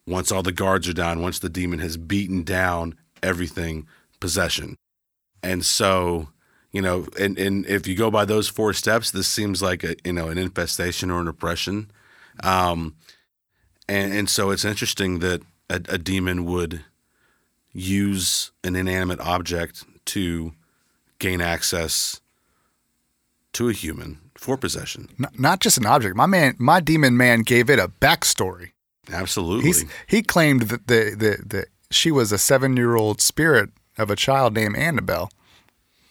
once 0.06 0.30
all 0.30 0.42
the 0.42 0.52
guards 0.52 0.88
are 0.88 0.92
down, 0.92 1.22
once 1.22 1.38
the 1.38 1.48
demon 1.48 1.78
has 1.78 1.96
beaten 1.96 2.42
down 2.42 2.94
everything, 3.22 3.86
possession. 4.20 4.76
And 5.42 5.64
so, 5.64 6.28
you 6.72 6.80
know, 6.80 7.06
and, 7.18 7.38
and 7.38 7.66
if 7.66 7.86
you 7.86 7.96
go 7.96 8.10
by 8.10 8.24
those 8.24 8.48
four 8.48 8.72
steps, 8.72 9.10
this 9.10 9.28
seems 9.28 9.60
like 9.62 9.82
a 9.84 9.96
you 10.04 10.12
know 10.12 10.28
an 10.28 10.38
infestation 10.38 11.10
or 11.10 11.20
an 11.20 11.28
oppression. 11.28 11.90
Um, 12.42 12.94
and, 13.88 14.12
and 14.14 14.30
so 14.30 14.50
it's 14.50 14.64
interesting 14.64 15.18
that 15.18 15.42
a, 15.68 15.80
a 15.88 15.98
demon 15.98 16.44
would 16.44 16.84
use 17.72 18.52
an 18.64 18.76
inanimate 18.76 19.20
object 19.20 19.84
to 20.06 20.52
gain 21.18 21.40
access 21.40 22.20
to 23.52 23.68
a 23.68 23.72
human 23.72 24.18
for 24.36 24.56
possession. 24.56 25.08
N- 25.18 25.30
not 25.38 25.60
just 25.60 25.76
an 25.76 25.86
object. 25.86 26.16
My 26.16 26.26
man, 26.26 26.54
my 26.58 26.80
demon 26.80 27.16
man 27.16 27.42
gave 27.42 27.68
it 27.68 27.78
a 27.78 27.88
backstory. 27.88 28.70
Absolutely. 29.10 29.66
He's, 29.66 29.84
he 30.06 30.22
claimed 30.22 30.62
that 30.62 30.86
the, 30.86 31.14
the, 31.16 31.44
the 31.44 31.66
she 31.90 32.10
was 32.10 32.32
a 32.32 32.38
seven 32.38 32.76
year 32.76 32.96
old 32.96 33.20
spirit 33.20 33.70
of 33.98 34.10
a 34.10 34.16
child 34.16 34.54
named 34.54 34.76
Annabelle. 34.76 35.30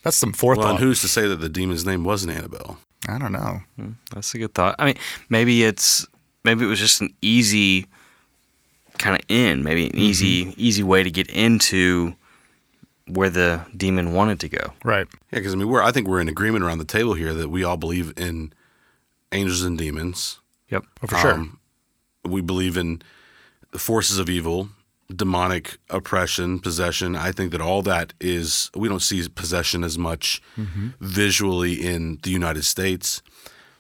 That's 0.04 0.18
some 0.18 0.30
well, 0.30 0.38
forethought. 0.38 0.70
and 0.72 0.80
who's 0.80 1.02
to 1.02 1.08
say 1.08 1.28
that 1.28 1.38
the 1.38 1.50
demon's 1.50 1.86
name 1.86 2.04
wasn't 2.04 2.34
Annabelle? 2.34 2.78
I 3.08 3.18
don't 3.18 3.32
know. 3.32 3.62
That's 4.14 4.34
a 4.34 4.38
good 4.38 4.54
thought. 4.54 4.76
I 4.80 4.86
mean, 4.86 4.96
maybe 5.30 5.64
it's 5.64 6.06
maybe 6.44 6.66
it 6.66 6.68
was 6.68 6.80
just 6.80 7.02
an 7.02 7.14
easy 7.22 7.86
kind 8.98 9.16
of 9.16 9.26
in, 9.30 9.64
maybe 9.64 9.88
an 9.88 9.96
easy 9.96 10.54
easy 10.58 10.84
way 10.84 11.04
to 11.04 11.12
get 11.12 11.30
into 11.30 12.16
where 13.08 13.30
the 13.30 13.66
demon 13.76 14.14
wanted 14.14 14.40
to 14.42 14.50
go. 14.50 14.74
Right. 14.84 15.08
Yeah, 15.32 15.40
because 15.40 15.54
I 15.54 15.58
mean, 15.58 15.68
we're 15.70 15.82
I 15.82 15.92
think 15.92 16.08
we're 16.08 16.22
in 16.22 16.30
agreement 16.30 16.64
around 16.64 16.80
the 16.80 16.86
table 16.86 17.14
here 17.14 17.34
that 17.34 17.50
we 17.50 17.64
all 17.64 17.78
believe 17.78 18.14
in 18.18 18.54
angels 19.32 19.64
and 19.64 19.78
demons. 19.78 20.40
Yep. 20.70 20.84
Oh, 21.04 21.08
for 21.08 21.16
sure. 21.18 21.34
Um, 21.34 21.60
we 22.24 22.42
believe 22.42 22.78
in 22.78 23.02
the 23.72 23.80
forces 23.80 24.20
of 24.20 24.30
evil, 24.30 24.70
demonic 25.14 25.78
oppression, 25.90 26.60
possession. 26.60 27.16
I 27.16 27.32
think 27.32 27.52
that 27.52 27.62
all 27.62 27.82
that 27.84 28.14
is 28.20 28.70
we 28.76 28.88
don't 28.88 29.02
see 29.02 29.28
possession 29.28 29.84
as 29.84 29.98
much 29.98 30.42
mm-hmm. 30.58 30.90
visually 31.02 31.74
in 31.74 32.20
the 32.22 32.30
United 32.30 32.64
States, 32.64 33.22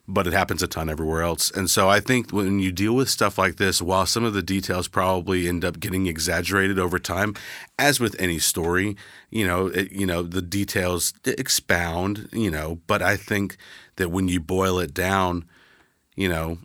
but 0.08 0.26
it 0.26 0.34
happens 0.34 0.64
a 0.64 0.68
ton 0.68 0.90
everywhere 0.90 1.22
else. 1.22 1.52
And 1.52 1.70
so 1.70 1.88
I 1.88 2.00
think 2.00 2.32
when 2.32 2.58
you 2.58 2.72
deal 2.72 2.96
with 2.96 3.10
stuff 3.10 3.38
like 3.38 3.58
this, 3.58 3.80
while 3.80 4.08
some 4.08 4.24
of 4.24 4.34
the 4.34 4.42
details 4.42 4.88
probably 4.88 5.48
end 5.48 5.64
up 5.64 5.80
getting 5.80 6.08
exaggerated 6.08 6.80
over 6.80 6.98
time, 6.98 7.36
as 7.78 8.00
with 8.00 8.20
any 8.20 8.40
story, 8.40 8.98
you 9.30 9.46
know, 9.46 9.68
it, 9.68 9.92
you 9.92 10.08
know 10.08 10.24
the 10.24 10.42
details 10.42 11.14
expound, 11.26 12.28
you 12.34 12.50
know. 12.50 12.80
But 12.88 13.04
I 13.04 13.18
think 13.18 13.56
that 13.98 14.10
when 14.10 14.28
you 14.28 14.40
boil 14.40 14.80
it 14.80 14.96
down, 14.96 15.46
you 16.16 16.28
know, 16.28 16.58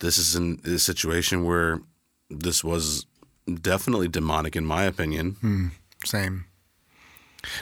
this 0.00 0.18
is 0.18 0.34
in 0.34 0.60
a 0.64 0.78
situation 0.80 1.44
where 1.44 1.80
this 2.28 2.64
was 2.64 3.06
definitely 3.52 4.08
demonic, 4.08 4.56
in 4.56 4.64
my 4.64 4.84
opinion. 4.84 5.36
Hmm, 5.40 5.66
same. 6.04 6.46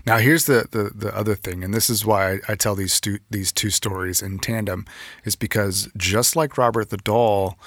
Now 0.07 0.19
here's 0.19 0.47
the, 0.47 0.67
the, 0.71 0.91
the 0.95 1.15
other 1.15 1.35
thing, 1.35 1.63
and 1.63 1.75
this 1.75 1.91
is 1.91 2.07
why 2.07 2.33
I, 2.33 2.41
I 2.49 2.55
tell 2.55 2.75
these 2.75 2.93
stu- 2.93 3.19
these 3.31 3.53
two 3.53 3.71
stories 3.71 4.23
in 4.23 4.39
tandem, 4.39 4.87
is 5.25 5.37
because 5.37 5.89
just 5.97 6.37
like 6.37 6.57
Robert 6.57 6.91
the 6.91 6.97
Doll, 6.97 7.59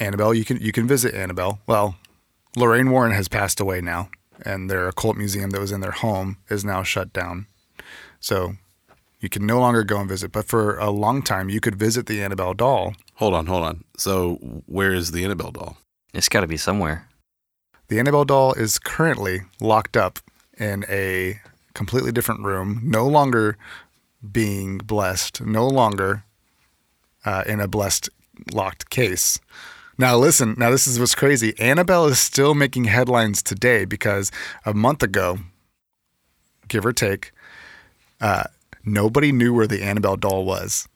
Annabelle, 0.00 0.34
you 0.34 0.44
can 0.44 0.58
you 0.58 0.72
can 0.72 0.86
visit 0.86 1.14
Annabelle. 1.14 1.60
Well, 1.66 1.96
Lorraine 2.56 2.90
Warren 2.90 3.12
has 3.12 3.28
passed 3.28 3.60
away 3.60 3.80
now, 3.80 4.10
and 4.44 4.68
their 4.68 4.88
occult 4.88 5.16
museum 5.16 5.50
that 5.50 5.60
was 5.60 5.72
in 5.72 5.80
their 5.80 5.92
home 5.92 6.38
is 6.48 6.64
now 6.64 6.82
shut 6.82 7.12
down. 7.12 7.46
So 8.20 8.54
you 9.20 9.28
can 9.28 9.46
no 9.46 9.60
longer 9.60 9.84
go 9.84 10.00
and 10.00 10.08
visit. 10.08 10.32
But 10.32 10.46
for 10.46 10.78
a 10.78 10.90
long 10.90 11.22
time, 11.22 11.48
you 11.48 11.60
could 11.60 11.76
visit 11.76 12.06
the 12.06 12.22
Annabelle 12.22 12.54
doll. 12.54 12.94
Hold 13.14 13.34
on, 13.34 13.46
hold 13.46 13.64
on. 13.64 13.84
So 13.96 14.34
where 14.66 14.92
is 14.92 15.10
the 15.10 15.24
Annabelle 15.24 15.52
doll? 15.52 15.76
It's 16.14 16.28
got 16.28 16.40
to 16.40 16.46
be 16.46 16.56
somewhere. 16.56 17.08
The 17.88 17.98
Annabelle 17.98 18.26
doll 18.26 18.52
is 18.52 18.78
currently 18.78 19.40
locked 19.60 19.96
up 19.96 20.18
in 20.58 20.84
a 20.90 21.40
completely 21.72 22.12
different 22.12 22.42
room, 22.42 22.80
no 22.84 23.06
longer 23.06 23.56
being 24.30 24.76
blessed, 24.78 25.40
no 25.40 25.66
longer 25.66 26.24
uh, 27.24 27.44
in 27.46 27.60
a 27.60 27.68
blessed 27.68 28.10
locked 28.52 28.90
case. 28.90 29.40
Now, 29.96 30.16
listen, 30.16 30.54
now 30.58 30.70
this 30.70 30.86
is 30.86 31.00
what's 31.00 31.14
crazy. 31.14 31.58
Annabelle 31.58 32.06
is 32.06 32.18
still 32.18 32.54
making 32.54 32.84
headlines 32.84 33.42
today 33.42 33.86
because 33.86 34.30
a 34.66 34.74
month 34.74 35.02
ago, 35.02 35.38
give 36.68 36.84
or 36.84 36.92
take, 36.92 37.32
uh, 38.20 38.44
nobody 38.84 39.32
knew 39.32 39.54
where 39.54 39.66
the 39.66 39.82
Annabelle 39.82 40.16
doll 40.16 40.44
was. 40.44 40.86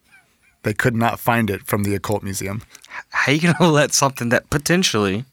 They 0.62 0.74
could 0.74 0.94
not 0.94 1.18
find 1.18 1.48
it 1.48 1.66
from 1.66 1.84
the 1.84 1.94
occult 1.94 2.22
museum. 2.22 2.62
How 3.08 3.32
you 3.32 3.52
gonna 3.52 3.72
let 3.72 3.92
something 3.92 4.28
that 4.28 4.50
potentially 4.50 5.24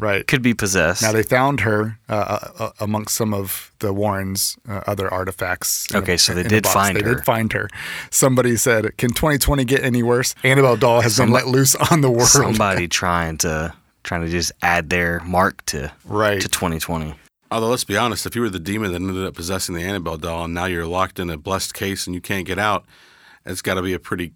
Right. 0.00 0.26
could 0.26 0.42
be 0.42 0.54
possessed? 0.54 1.02
Now 1.02 1.12
they 1.12 1.22
found 1.22 1.60
her 1.60 1.98
uh, 2.08 2.38
uh, 2.58 2.70
amongst 2.80 3.14
some 3.16 3.32
of 3.34 3.72
the 3.80 3.92
Warrens' 3.92 4.56
uh, 4.68 4.80
other 4.86 5.12
artifacts. 5.12 5.86
in 5.90 5.96
a- 5.96 5.98
Okay, 6.00 6.16
so 6.16 6.34
they 6.34 6.42
did 6.42 6.66
find 6.66 6.96
they 6.96 7.02
her. 7.02 7.14
did 7.16 7.24
find 7.24 7.52
her. 7.52 7.68
Somebody 8.10 8.56
said, 8.56 8.96
"Can 8.96 9.10
2020 9.10 9.64
get 9.64 9.82
any 9.84 10.02
worse?" 10.02 10.34
Annabelle 10.44 10.76
doll 10.76 11.00
has 11.02 11.16
been 11.18 11.30
let 11.30 11.46
loose 11.48 11.74
on 11.90 12.00
the 12.00 12.10
world. 12.10 12.28
Somebody 12.28 12.88
trying 12.88 13.38
to 13.38 13.72
trying 14.04 14.22
to 14.22 14.28
just 14.28 14.50
add 14.62 14.90
their 14.90 15.20
mark 15.24 15.64
to 15.66 15.92
Right. 16.04 16.40
to 16.40 16.48
2020. 16.48 17.14
Although 17.52 17.68
let's 17.68 17.84
be 17.84 17.96
honest, 17.96 18.24
if 18.26 18.34
you 18.34 18.40
were 18.42 18.50
the 18.50 18.58
demon 18.58 18.90
that 18.92 18.96
ended 19.00 19.24
up 19.24 19.34
possessing 19.34 19.74
the 19.74 19.82
Annabelle 19.82 20.16
doll, 20.16 20.44
and 20.46 20.54
now 20.54 20.64
you're 20.64 20.86
locked 20.86 21.18
in 21.20 21.28
a 21.30 21.36
blessed 21.36 21.74
case 21.74 22.06
and 22.06 22.14
you 22.14 22.20
can't 22.20 22.46
get 22.46 22.58
out, 22.58 22.84
it's 23.44 23.60
got 23.62 23.74
to 23.74 23.82
be 23.82 23.92
a 23.92 23.98
pretty 23.98 24.32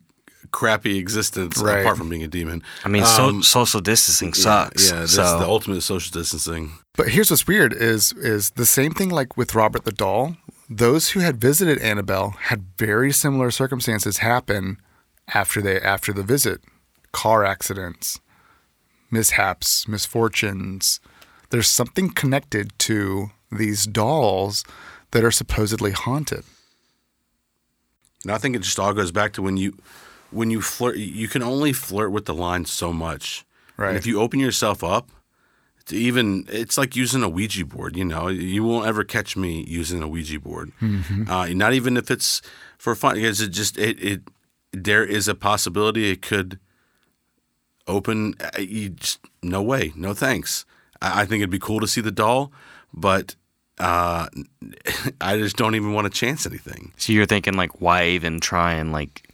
crappy 0.51 0.99
existence 0.99 1.59
Right. 1.59 1.81
apart 1.81 1.97
from 1.99 2.09
being 2.09 2.23
a 2.23 2.29
demon. 2.29 2.63
I 2.85 2.89
mean, 2.89 3.05
so, 3.05 3.27
Um, 3.29 3.43
social 3.43 3.81
distancing 3.81 4.35
sucks. 4.35 4.91
Yeah, 4.91 5.01
that's 5.01 5.15
so 5.15 5.39
the 5.39 5.47
ultimate 5.47 5.83
social 5.83 6.13
distancing. 6.13 6.73
But 6.97 7.09
here's 7.11 7.31
what's 7.31 7.47
weird 7.47 7.73
is 7.73 8.13
is 8.13 8.51
the 8.51 8.67
same 8.67 8.93
thing 8.93 9.11
like 9.11 9.37
with 9.37 9.55
Robert 9.55 9.85
the 9.85 9.93
doll. 9.93 10.37
Those 10.69 11.11
who 11.11 11.21
had 11.21 11.41
visited 11.41 11.79
Annabelle 11.79 12.31
had 12.41 12.67
very 12.79 13.13
similar 13.13 13.51
circumstances 13.51 14.19
happen 14.19 14.79
after 15.33 15.61
they 15.63 15.81
after 15.81 16.13
the 16.13 16.23
visit. 16.25 16.61
Car 17.13 17.45
accidents, 17.45 18.21
mishaps, 19.11 19.87
misfortunes. 19.89 21.01
There's 21.51 21.69
something 21.71 22.11
connected 22.11 22.77
to 22.81 23.31
these 23.53 23.87
dolls 23.87 24.65
that 25.13 25.23
are 25.25 25.31
supposedly 25.31 25.93
haunted. 25.93 26.43
And 28.25 28.33
I 28.33 28.39
think 28.39 28.57
it 28.57 28.63
just 28.63 28.79
all 28.81 28.93
goes 28.93 29.13
back 29.13 29.33
to 29.35 29.43
when 29.43 29.57
you 29.57 29.79
when 30.31 30.51
you 30.51 30.61
flirt 30.61 30.97
you 30.97 31.29
can 31.29 31.43
only 31.43 31.73
flirt 31.73 32.13
with 32.13 32.25
the 32.25 32.35
line 32.35 32.65
so 32.65 32.93
much. 32.93 33.45
Right. 33.77 33.89
And 33.89 33.97
if 33.97 34.07
you 34.07 34.21
open 34.21 34.41
yourself 34.41 34.83
up 34.83 35.11
to 35.87 35.97
even 35.97 36.47
it's 36.49 36.77
like 36.77 36.97
using 36.97 37.23
a 37.23 37.29
Ouija 37.29 37.65
board, 37.65 37.97
you 37.97 38.05
know. 38.05 38.29
You 38.29 38.65
won't 38.65 38.87
ever 38.87 39.05
catch 39.05 39.37
me 39.37 39.65
using 39.69 40.03
a 40.03 40.09
Ouija 40.09 40.41
board. 40.41 40.73
Uh, 41.29 41.49
not 41.51 41.73
even 41.73 41.97
if 41.97 42.11
it's 42.11 42.43
for 42.79 42.95
fun 42.95 43.15
because 43.15 43.41
it 43.41 43.49
just 43.51 43.79
it, 43.79 44.03
it 44.03 44.23
there 44.73 45.05
is 45.05 45.29
a 45.29 45.35
possibility 45.35 46.11
it 46.11 46.23
could 46.23 46.59
open 47.87 48.35
uh, 48.41 48.61
you 48.61 48.91
just 48.91 49.21
no 49.43 49.63
way, 49.63 49.93
no 49.97 50.13
thanks. 50.13 50.65
I, 51.01 51.23
I 51.23 51.27
think 51.27 51.41
it'd 51.41 51.51
be 51.51 51.59
cool 51.59 51.81
to 51.81 51.87
see 51.87 52.01
the 52.01 52.11
doll, 52.11 52.53
but 52.93 53.37
uh, 53.79 54.27
I 55.21 55.37
just 55.37 55.57
don't 55.57 55.75
even 55.75 55.93
want 55.93 56.07
to 56.07 56.11
chance 56.11 56.47
anything. 56.47 56.93
So 56.97 57.13
you're 57.13 57.27
thinking 57.27 57.55
like, 57.55 57.81
why 57.81 58.09
even 58.09 58.41
try 58.41 58.73
and 58.73 58.93
like 58.93 59.26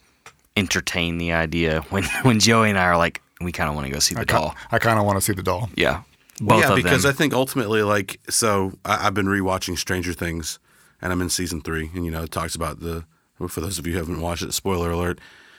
entertain 0.56 1.18
the 1.18 1.32
idea 1.32 1.80
when 1.90 2.04
when 2.22 2.40
Joey 2.40 2.70
and 2.70 2.78
I 2.78 2.84
are 2.84 2.96
like, 2.96 3.22
we 3.40 3.52
kind 3.52 3.68
of 3.68 3.74
want 3.74 3.86
to 3.86 3.92
go 3.92 3.98
see 3.98 4.14
the 4.14 4.20
I, 4.22 4.24
doll. 4.24 4.50
ki- 4.50 4.56
I 4.72 4.78
kind 4.78 4.98
of 4.98 5.04
want 5.04 5.16
to 5.18 5.20
see 5.22 5.32
the 5.32 5.42
doll. 5.42 5.70
Yeah, 5.76 6.02
both 6.40 6.48
Well, 6.48 6.60
yeah, 6.60 6.68
of 6.70 6.76
because 6.76 7.02
them. 7.02 7.10
I 7.10 7.12
think 7.14 7.32
ultimately, 7.34 7.82
like, 7.82 8.20
so 8.28 8.72
I, 8.84 9.06
I've 9.06 9.14
been 9.14 9.26
rewatching 9.26 9.76
Stranger 9.78 10.12
Things, 10.12 10.58
and 11.00 11.12
I'm 11.12 11.20
in 11.22 11.28
season 11.30 11.60
three, 11.60 11.90
and 11.94 12.04
you 12.04 12.10
know, 12.10 12.22
it 12.22 12.30
talks 12.30 12.54
about 12.54 12.80
the 12.80 13.04
for 13.48 13.60
those 13.60 13.78
of 13.78 13.86
you 13.86 13.92
who 13.94 13.98
haven't 13.98 14.20
watched 14.20 14.42
it, 14.42 14.52
spoiler 14.54 14.90
alert, 14.92 15.18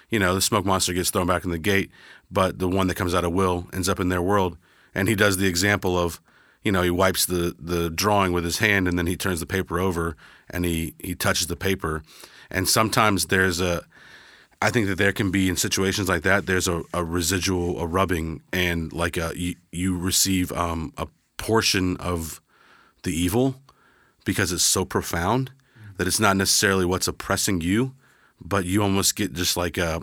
you 0.09 0.17
know, 0.19 0.33
the 0.35 0.41
smoke 0.41 0.63
monster 0.65 0.93
gets 0.93 1.09
thrown 1.09 1.27
back 1.27 1.43
in 1.43 1.51
the 1.51 1.57
gate, 1.57 1.89
but 2.31 2.59
the 2.59 2.67
one 2.69 2.87
that 2.87 2.95
comes 2.95 3.13
out 3.13 3.25
of 3.25 3.33
Will 3.33 3.67
ends 3.73 3.89
up 3.89 3.99
in 3.99 4.07
their 4.09 4.21
world. 4.21 4.57
And 4.95 5.09
he 5.09 5.15
does 5.15 5.35
the 5.37 5.47
example 5.47 5.97
of, 5.97 6.21
you 6.63 6.71
know, 6.71 6.81
he 6.81 6.89
wipes 6.91 7.25
the, 7.25 7.55
the 7.59 7.89
drawing 7.89 8.31
with 8.31 8.45
his 8.45 8.59
hand 8.59 8.87
and 8.87 8.97
then 8.97 9.07
he 9.07 9.17
turns 9.17 9.39
the 9.41 9.45
paper 9.45 9.79
over 9.79 10.15
and 10.49 10.63
he, 10.65 10.93
he 10.99 11.13
touches 11.15 11.47
the 11.47 11.55
paper. 11.57 12.03
And 12.49 12.69
sometimes 12.69 13.25
there's 13.25 13.59
a, 13.59 13.83
I 14.63 14.69
think 14.69 14.87
that 14.87 14.97
there 14.97 15.11
can 15.11 15.29
be 15.29 15.49
in 15.49 15.57
situations 15.57 16.07
like 16.07 16.21
that, 16.21 16.45
there's 16.45 16.69
a, 16.69 16.83
a 16.93 17.03
residual, 17.03 17.81
a 17.81 17.85
rubbing, 17.85 18.41
and 18.53 18.93
like 18.93 19.17
a, 19.17 19.33
you, 19.35 19.55
you 19.73 19.97
receive 19.97 20.53
um, 20.53 20.93
a 20.97 21.07
portion 21.35 21.97
of 21.97 22.39
the 23.03 23.11
evil 23.11 23.55
because 24.23 24.53
it's 24.53 24.63
so 24.63 24.85
profound 24.85 25.51
that 25.97 26.07
it's 26.07 26.19
not 26.19 26.37
necessarily 26.37 26.85
what's 26.85 27.09
oppressing 27.09 27.59
you, 27.59 27.93
but 28.39 28.63
you 28.63 28.81
almost 28.81 29.17
get 29.17 29.33
just 29.33 29.57
like 29.57 29.77
a, 29.77 29.99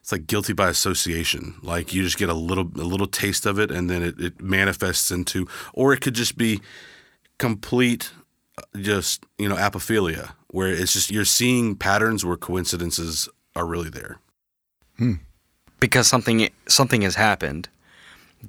it's 0.00 0.12
like 0.12 0.26
guilty 0.26 0.54
by 0.54 0.70
association. 0.70 1.56
Like 1.62 1.92
you 1.92 2.02
just 2.02 2.16
get 2.16 2.30
a 2.30 2.34
little 2.34 2.70
a 2.76 2.88
little 2.88 3.06
taste 3.06 3.44
of 3.44 3.58
it, 3.58 3.70
and 3.70 3.90
then 3.90 4.02
it, 4.02 4.18
it 4.18 4.40
manifests 4.40 5.10
into, 5.10 5.46
or 5.74 5.92
it 5.92 6.00
could 6.00 6.14
just 6.14 6.38
be 6.38 6.62
complete, 7.36 8.12
uh, 8.56 8.78
just 8.80 9.26
you 9.36 9.46
know, 9.46 9.56
apophenia, 9.56 10.32
where 10.48 10.68
it's 10.68 10.94
just 10.94 11.10
you're 11.10 11.26
seeing 11.26 11.76
patterns 11.76 12.24
where 12.24 12.38
coincidences 12.38 13.28
are 13.56 13.66
really 13.66 13.90
there. 13.90 14.18
Hmm. 14.98 15.14
because 15.80 16.06
something 16.06 16.48
something 16.68 17.02
has 17.02 17.16
happened 17.16 17.68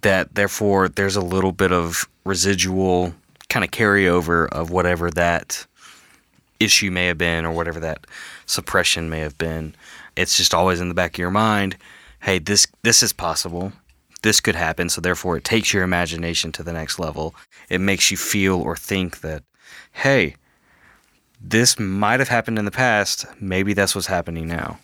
that 0.01 0.35
therefore 0.35 0.87
there's 0.87 1.15
a 1.15 1.21
little 1.21 1.51
bit 1.51 1.71
of 1.71 2.07
residual 2.23 3.13
kind 3.49 3.63
of 3.65 3.71
carryover 3.71 4.47
of 4.49 4.69
whatever 4.69 5.09
that 5.09 5.65
issue 6.59 6.91
may 6.91 7.07
have 7.07 7.17
been 7.17 7.45
or 7.45 7.51
whatever 7.51 7.79
that 7.79 8.05
suppression 8.45 9.09
may 9.09 9.19
have 9.19 9.37
been. 9.37 9.75
It's 10.15 10.37
just 10.37 10.53
always 10.53 10.79
in 10.79 10.87
the 10.87 10.95
back 10.95 11.15
of 11.15 11.19
your 11.19 11.31
mind 11.31 11.77
hey 12.21 12.39
this 12.39 12.67
this 12.83 13.01
is 13.01 13.11
possible. 13.11 13.73
This 14.21 14.39
could 14.39 14.55
happen 14.55 14.87
so 14.89 15.01
therefore 15.01 15.35
it 15.37 15.43
takes 15.43 15.73
your 15.73 15.83
imagination 15.83 16.51
to 16.53 16.63
the 16.63 16.73
next 16.73 16.99
level. 16.99 17.33
It 17.69 17.81
makes 17.81 18.11
you 18.11 18.17
feel 18.17 18.61
or 18.61 18.75
think 18.77 19.21
that 19.21 19.43
hey 19.91 20.35
this 21.41 21.79
might 21.79 22.19
have 22.19 22.29
happened 22.29 22.59
in 22.59 22.65
the 22.65 22.71
past. 22.71 23.25
Maybe 23.41 23.73
that's 23.73 23.95
what's 23.95 24.07
happening 24.07 24.47
now 24.47 24.79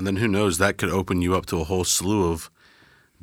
And 0.00 0.06
then 0.06 0.16
who 0.16 0.28
knows? 0.28 0.58
That 0.58 0.78
could 0.78 0.90
open 0.90 1.22
you 1.22 1.36
up 1.36 1.46
to 1.46 1.60
a 1.60 1.64
whole 1.64 1.84
slew 1.84 2.32
of 2.32 2.50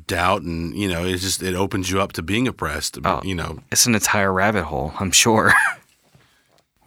doubt, 0.06 0.42
and 0.42 0.74
you 0.74 0.88
know, 0.88 1.04
it 1.04 1.18
just 1.18 1.42
it 1.42 1.54
opens 1.54 1.90
you 1.90 2.00
up 2.00 2.12
to 2.12 2.22
being 2.22 2.48
oppressed. 2.48 2.98
Oh. 3.04 3.20
You 3.24 3.34
know, 3.34 3.58
it's 3.70 3.86
an 3.86 3.94
entire 3.94 4.32
rabbit 4.32 4.64
hole 4.64 4.92
i'm 5.00 5.10
sure 5.10 5.52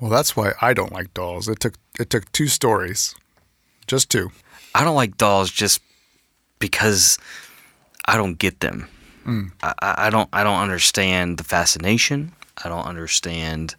Well, 0.01 0.09
that's 0.09 0.35
why 0.35 0.53
I 0.59 0.73
don't 0.73 0.91
like 0.91 1.13
dolls. 1.13 1.47
It 1.47 1.59
took 1.59 1.75
it 1.99 2.09
took 2.09 2.29
two 2.31 2.47
stories, 2.47 3.13
just 3.85 4.09
two. 4.09 4.31
I 4.73 4.83
don't 4.83 4.95
like 4.95 5.15
dolls 5.15 5.51
just 5.51 5.79
because 6.57 7.19
I 8.05 8.17
don't 8.17 8.39
get 8.39 8.61
them. 8.61 8.87
Mm. 9.27 9.51
I, 9.61 9.73
I 9.79 10.07
I 10.07 10.09
don't 10.09 10.27
I 10.33 10.43
don't 10.43 10.59
understand 10.59 11.37
the 11.37 11.43
fascination. 11.43 12.33
I 12.63 12.69
don't 12.69 12.85
understand, 12.85 13.75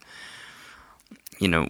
you 1.41 1.49
know, 1.49 1.67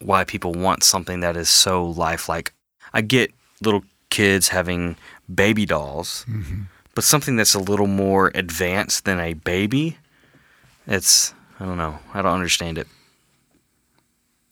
why 0.00 0.24
people 0.24 0.52
want 0.52 0.84
something 0.84 1.20
that 1.20 1.36
is 1.36 1.48
so 1.48 1.86
lifelike. 1.86 2.52
I 2.92 3.00
get 3.00 3.32
little 3.64 3.84
kids 4.10 4.48
having 4.48 4.96
baby 5.32 5.66
dolls, 5.66 6.24
mm-hmm. 6.28 6.62
but 6.94 7.04
something 7.04 7.36
that's 7.36 7.54
a 7.54 7.58
little 7.58 7.86
more 7.86 8.30
advanced 8.34 9.04
than 9.04 9.18
a 9.18 9.34
baby. 9.34 9.98
It's 10.86 11.34
I 11.58 11.64
don't 11.64 11.78
know. 11.78 11.98
I 12.12 12.22
don't 12.22 12.34
understand 12.34 12.78
it. 12.78 12.86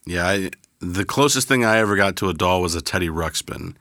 yeah. 0.07 0.27
I, 0.27 0.51
the 0.81 1.05
closest 1.05 1.47
thing 1.47 1.65
I 1.65 1.79
ever 1.79 1.95
got 1.95 2.17
to 2.17 2.29
a 2.29 2.35
doll 2.35 2.61
was 2.61 2.75
a 2.75 2.81
Teddy 2.81 3.09
Ruxpin. 3.09 3.75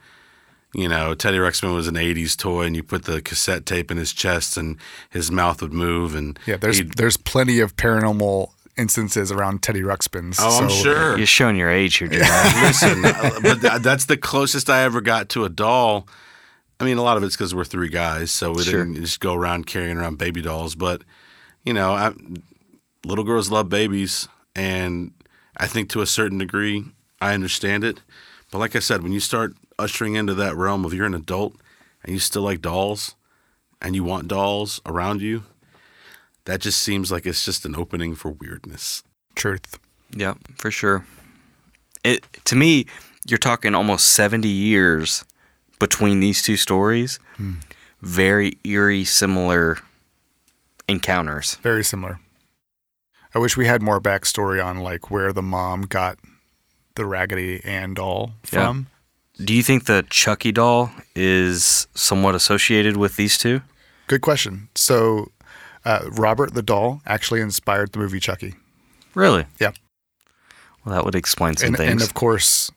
You 0.74 0.88
know, 0.88 1.14
Teddy 1.16 1.38
Ruxpin 1.38 1.74
was 1.74 1.88
an 1.88 1.96
'80s 1.96 2.38
toy, 2.38 2.64
and 2.64 2.76
you 2.76 2.84
put 2.84 3.06
the 3.06 3.22
cassette 3.22 3.66
tape 3.66 3.92
in 3.92 3.98
his 3.98 4.14
chest, 4.14 4.56
and 4.56 4.78
his 5.10 5.32
mouth 5.32 5.62
would 5.62 5.74
move, 5.74 6.16
and 6.16 6.40
Yeah, 6.46 6.58
there's 6.58 6.82
there's 6.96 7.18
plenty 7.18 7.60
of 7.60 7.76
paranormal 7.76 8.52
instances 8.78 9.32
around 9.32 9.62
Teddy 9.64 9.82
Ruxpins. 9.82 10.38
Oh, 10.40 10.62
I'm 10.64 10.70
sure. 10.70 11.18
You're 11.18 11.26
showing 11.28 11.56
your 11.56 11.70
age 11.70 11.98
here, 11.98 12.08
Jeremiah. 12.08 12.64
Listen, 12.66 13.02
but 13.62 13.84
that's 13.84 14.06
the 14.06 14.18
closest 14.18 14.70
I 14.70 14.84
ever 14.84 15.02
got 15.02 15.30
to 15.30 15.46
a 15.46 15.50
doll. 15.50 16.08
I 16.80 16.84
mean, 16.86 16.98
a 16.98 17.04
lot 17.04 17.18
of 17.18 17.24
it's 17.24 17.36
because 17.36 17.54
we're 17.54 17.64
three 17.66 17.90
guys, 17.90 18.32
so 18.32 18.52
we 18.54 18.64
Sure. 18.64 18.84
didn't 18.84 19.02
just 19.02 19.20
go 19.20 19.34
around 19.36 19.68
carrying 19.68 19.98
around 19.98 20.18
baby 20.18 20.42
dolls. 20.42 20.74
But 20.76 21.04
you 21.64 21.74
know, 21.74 21.92
I, 21.94 22.14
little 23.06 23.24
girls 23.24 23.52
love 23.52 23.70
babies, 23.70 24.28
and 24.56 25.12
I 25.58 25.68
think 25.68 25.90
to 25.92 26.02
a 26.02 26.08
certain 26.08 26.38
degree, 26.40 26.86
I 27.20 27.34
understand 27.34 27.84
it. 27.84 28.00
But 28.52 28.58
like 28.60 28.76
I 28.76 28.80
said, 28.80 29.04
when 29.04 29.12
you 29.12 29.20
start 29.20 29.54
ushering 29.78 30.16
into 30.16 30.34
that 30.36 30.56
realm 30.56 30.84
of 30.86 30.94
you're 30.94 31.06
an 31.06 31.14
adult 31.14 31.56
and 32.04 32.14
you 32.14 32.20
still 32.20 32.42
like 32.42 32.62
dolls, 32.62 33.16
and 33.82 33.96
you 33.96 34.04
want 34.04 34.28
dolls 34.28 34.82
around 34.86 35.22
you, 35.22 35.44
that 36.46 36.62
just 36.62 36.80
seems 36.82 37.12
like 37.12 37.26
it's 37.26 37.44
just 37.46 37.66
an 37.66 37.76
opening 37.76 38.16
for 38.16 38.30
weirdness. 38.32 39.04
Truth. 39.36 39.80
Yeah, 40.16 40.34
for 40.58 40.72
sure. 40.72 41.06
It 42.04 42.26
to 42.46 42.56
me, 42.56 42.86
you're 43.28 43.38
talking 43.38 43.76
almost 43.76 44.08
70 44.12 44.48
years 44.48 45.24
between 45.80 46.20
these 46.20 46.42
two 46.42 46.58
stories. 46.58 47.20
Hmm. 47.38 47.54
Very 48.02 48.58
eerie, 48.64 49.06
similar 49.06 49.78
encounters. 50.88 51.56
Very 51.62 51.84
similar. 51.84 52.20
I 53.34 53.40
wish 53.40 53.56
we 53.56 53.66
had 53.68 53.82
more 53.82 54.02
backstory 54.02 54.64
on 54.64 54.80
like 54.80 55.10
where 55.10 55.32
the 55.32 55.42
mom 55.42 55.84
got 55.84 56.18
the 56.96 57.06
Raggedy 57.06 57.64
Ann 57.64 57.94
doll 57.94 58.34
Yeah. 58.52 58.60
from. 58.66 58.88
Do 59.44 59.54
you 59.54 59.64
think 59.64 59.86
the 59.86 60.06
Chucky 60.10 60.52
doll 60.52 60.92
is 61.16 61.88
somewhat 61.96 62.36
associated 62.36 62.98
with 62.98 63.16
these 63.16 63.38
two? 63.38 63.62
Good 64.08 64.22
question. 64.22 64.68
So, 64.76 65.32
uh, 65.86 66.02
Robert 66.12 66.54
the 66.54 66.62
doll 66.62 67.02
actually 67.06 67.42
inspired 67.42 67.92
the 67.92 68.00
movie 68.00 68.20
Chucky. 68.20 68.56
Really? 69.16 69.46
Yeah. 69.60 69.72
Well, 70.86 70.96
that 70.96 71.06
would 71.06 71.16
explain 71.16 71.58
some 71.58 71.68
and, 71.70 71.78
things. 71.78 71.92
and 71.92 72.02
of 72.02 72.14
course, 72.14 72.72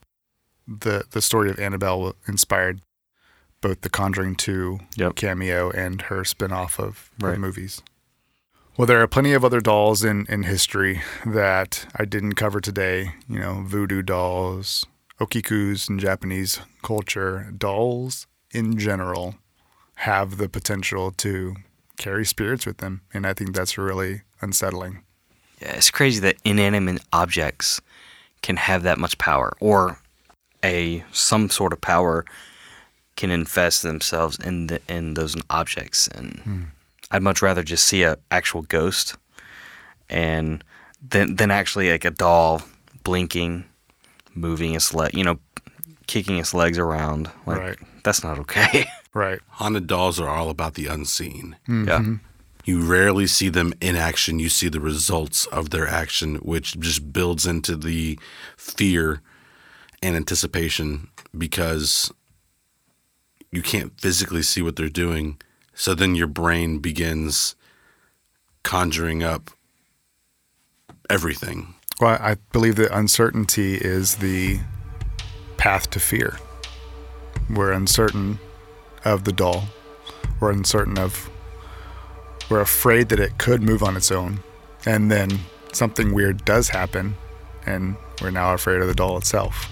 the 0.66 1.04
the 1.10 1.22
story 1.22 1.50
of 1.50 1.58
Annabelle 1.58 2.14
inspired 2.26 2.80
both 3.60 3.80
the 3.80 3.88
Conjuring 3.88 4.36
2 4.36 4.78
Yep. 4.96 5.14
cameo 5.16 5.70
and 5.70 6.02
her 6.02 6.22
spin-off 6.24 6.78
of, 6.78 7.10
of 7.18 7.22
Right. 7.22 7.38
movies. 7.38 7.80
Well, 8.76 8.86
there 8.86 9.00
are 9.00 9.06
plenty 9.06 9.32
of 9.32 9.42
other 9.44 9.60
dolls 9.60 10.04
in, 10.04 10.26
in 10.28 10.42
history 10.42 11.00
that 11.24 11.86
I 11.96 12.04
didn't 12.04 12.34
cover 12.34 12.60
today. 12.60 13.14
You 13.28 13.38
know, 13.38 13.62
voodoo 13.64 14.02
dolls, 14.02 14.84
okikus 15.20 15.88
in 15.88 15.98
Japanese 15.98 16.60
culture. 16.82 17.50
Dolls 17.56 18.26
in 18.50 18.76
general 18.78 19.36
have 19.96 20.36
the 20.38 20.48
potential 20.48 21.12
to 21.12 21.54
carry 21.96 22.24
spirits 22.24 22.66
with 22.66 22.78
them, 22.78 23.02
and 23.12 23.26
I 23.26 23.32
think 23.32 23.54
that's 23.54 23.78
really 23.78 24.22
unsettling. 24.40 25.02
Yeah, 25.60 25.72
it's 25.76 25.90
crazy 25.90 26.20
that 26.20 26.36
inanimate 26.44 27.02
objects 27.12 27.80
can 28.42 28.56
have 28.56 28.82
that 28.82 28.98
much 28.98 29.16
power, 29.18 29.56
or 29.60 29.98
a 30.64 31.04
some 31.12 31.50
sort 31.50 31.72
of 31.72 31.80
power 31.80 32.24
can 33.16 33.30
infest 33.30 33.82
themselves 33.82 34.38
in 34.38 34.66
the 34.66 34.80
in 34.88 35.14
those 35.14 35.36
objects. 35.50 36.08
And 36.08 36.40
hmm. 36.40 36.62
I'd 37.10 37.22
much 37.22 37.42
rather 37.42 37.62
just 37.62 37.86
see 37.86 38.02
a 38.02 38.18
actual 38.30 38.62
ghost, 38.62 39.16
and 40.10 40.62
than 41.06 41.36
than 41.36 41.50
actually 41.50 41.90
like 41.90 42.04
a 42.04 42.10
doll 42.10 42.62
blinking, 43.04 43.64
moving 44.34 44.74
its 44.74 44.92
leg, 44.94 45.14
you 45.14 45.24
know, 45.24 45.38
kicking 46.06 46.38
its 46.38 46.54
legs 46.54 46.78
around. 46.78 47.30
Like 47.46 47.58
Right. 47.58 47.78
that's 48.02 48.24
not 48.24 48.38
okay. 48.40 48.86
Right. 49.14 49.40
Haunted 49.48 49.86
dolls 49.86 50.18
are 50.18 50.28
all 50.28 50.50
about 50.50 50.74
the 50.74 50.88
unseen. 50.88 51.56
Mm-hmm. 51.68 51.88
Yeah. 51.88 52.16
You 52.64 52.82
rarely 52.82 53.26
see 53.26 53.48
them 53.48 53.74
in 53.80 53.94
action. 53.94 54.38
You 54.38 54.48
see 54.48 54.68
the 54.68 54.80
results 54.80 55.46
of 55.46 55.70
their 55.70 55.86
action, 55.86 56.36
which 56.36 56.78
just 56.80 57.12
builds 57.12 57.46
into 57.46 57.76
the 57.76 58.18
fear 58.56 59.20
and 60.02 60.16
anticipation 60.16 61.08
because 61.36 62.12
you 63.52 63.62
can't 63.62 63.98
physically 64.00 64.42
see 64.42 64.62
what 64.62 64.76
they're 64.76 64.88
doing. 64.88 65.40
So 65.74 65.94
then 65.94 66.14
your 66.14 66.26
brain 66.26 66.78
begins 66.78 67.54
conjuring 68.62 69.22
up 69.22 69.50
everything. 71.08 71.74
Well, 72.00 72.18
I 72.20 72.36
believe 72.50 72.76
that 72.76 72.96
uncertainty 72.96 73.76
is 73.76 74.16
the 74.16 74.58
path 75.56 75.90
to 75.90 76.00
fear. 76.00 76.38
We're 77.50 77.72
uncertain 77.72 78.38
of 79.04 79.24
the 79.24 79.32
doll. 79.32 79.64
We're 80.40 80.50
uncertain 80.50 80.98
of. 80.98 81.30
We're 82.50 82.60
afraid 82.60 83.08
that 83.08 83.20
it 83.20 83.38
could 83.38 83.62
move 83.62 83.82
on 83.82 83.96
its 83.96 84.10
own. 84.10 84.40
And 84.86 85.10
then 85.10 85.40
something 85.72 86.12
weird 86.12 86.44
does 86.44 86.68
happen, 86.68 87.16
and 87.64 87.96
we're 88.20 88.30
now 88.30 88.52
afraid 88.52 88.80
of 88.80 88.88
the 88.88 88.94
doll 88.94 89.16
itself. 89.16 89.70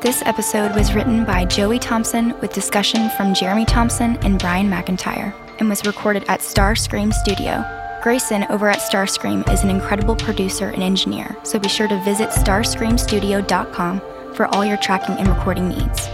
This 0.00 0.22
episode 0.26 0.74
was 0.74 0.94
written 0.94 1.24
by 1.24 1.46
Joey 1.46 1.78
Thompson 1.78 2.38
with 2.40 2.52
discussion 2.52 3.08
from 3.16 3.32
Jeremy 3.32 3.64
Thompson 3.64 4.18
and 4.18 4.38
Brian 4.38 4.70
McIntyre 4.70 5.34
and 5.58 5.68
was 5.68 5.86
recorded 5.86 6.24
at 6.28 6.40
Starscream 6.40 7.12
Studio. 7.12 7.64
Grayson 8.02 8.44
over 8.50 8.68
at 8.68 8.80
Starscream 8.80 9.50
is 9.50 9.62
an 9.64 9.70
incredible 9.70 10.14
producer 10.14 10.68
and 10.68 10.82
engineer, 10.82 11.34
so 11.42 11.58
be 11.58 11.70
sure 11.70 11.88
to 11.88 11.98
visit 12.04 12.28
starscreamstudio.com 12.28 14.02
for 14.34 14.46
all 14.46 14.64
your 14.64 14.76
tracking 14.76 15.16
and 15.16 15.28
recording 15.28 15.68
needs. 15.68 16.08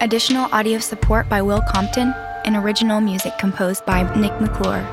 Additional 0.00 0.48
audio 0.52 0.78
support 0.78 1.28
by 1.28 1.40
Will 1.42 1.62
Compton 1.70 2.12
and 2.44 2.56
original 2.56 3.00
music 3.00 3.38
composed 3.38 3.86
by 3.86 4.02
Nick 4.18 4.40
McClure. 4.40 4.84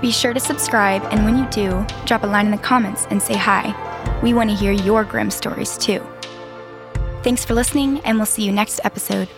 Be 0.00 0.12
sure 0.12 0.32
to 0.32 0.40
subscribe, 0.40 1.02
and 1.10 1.24
when 1.24 1.36
you 1.36 1.46
do, 1.50 1.84
drop 2.06 2.22
a 2.22 2.26
line 2.26 2.46
in 2.46 2.52
the 2.52 2.58
comments 2.58 3.06
and 3.10 3.20
say 3.20 3.34
hi. 3.34 3.74
We 4.22 4.32
want 4.32 4.50
to 4.50 4.56
hear 4.56 4.70
your 4.70 5.02
grim 5.02 5.30
stories 5.30 5.76
too. 5.76 6.00
Thanks 7.22 7.44
for 7.44 7.54
listening, 7.54 7.98
and 8.00 8.16
we'll 8.16 8.26
see 8.26 8.44
you 8.44 8.52
next 8.52 8.80
episode. 8.84 9.28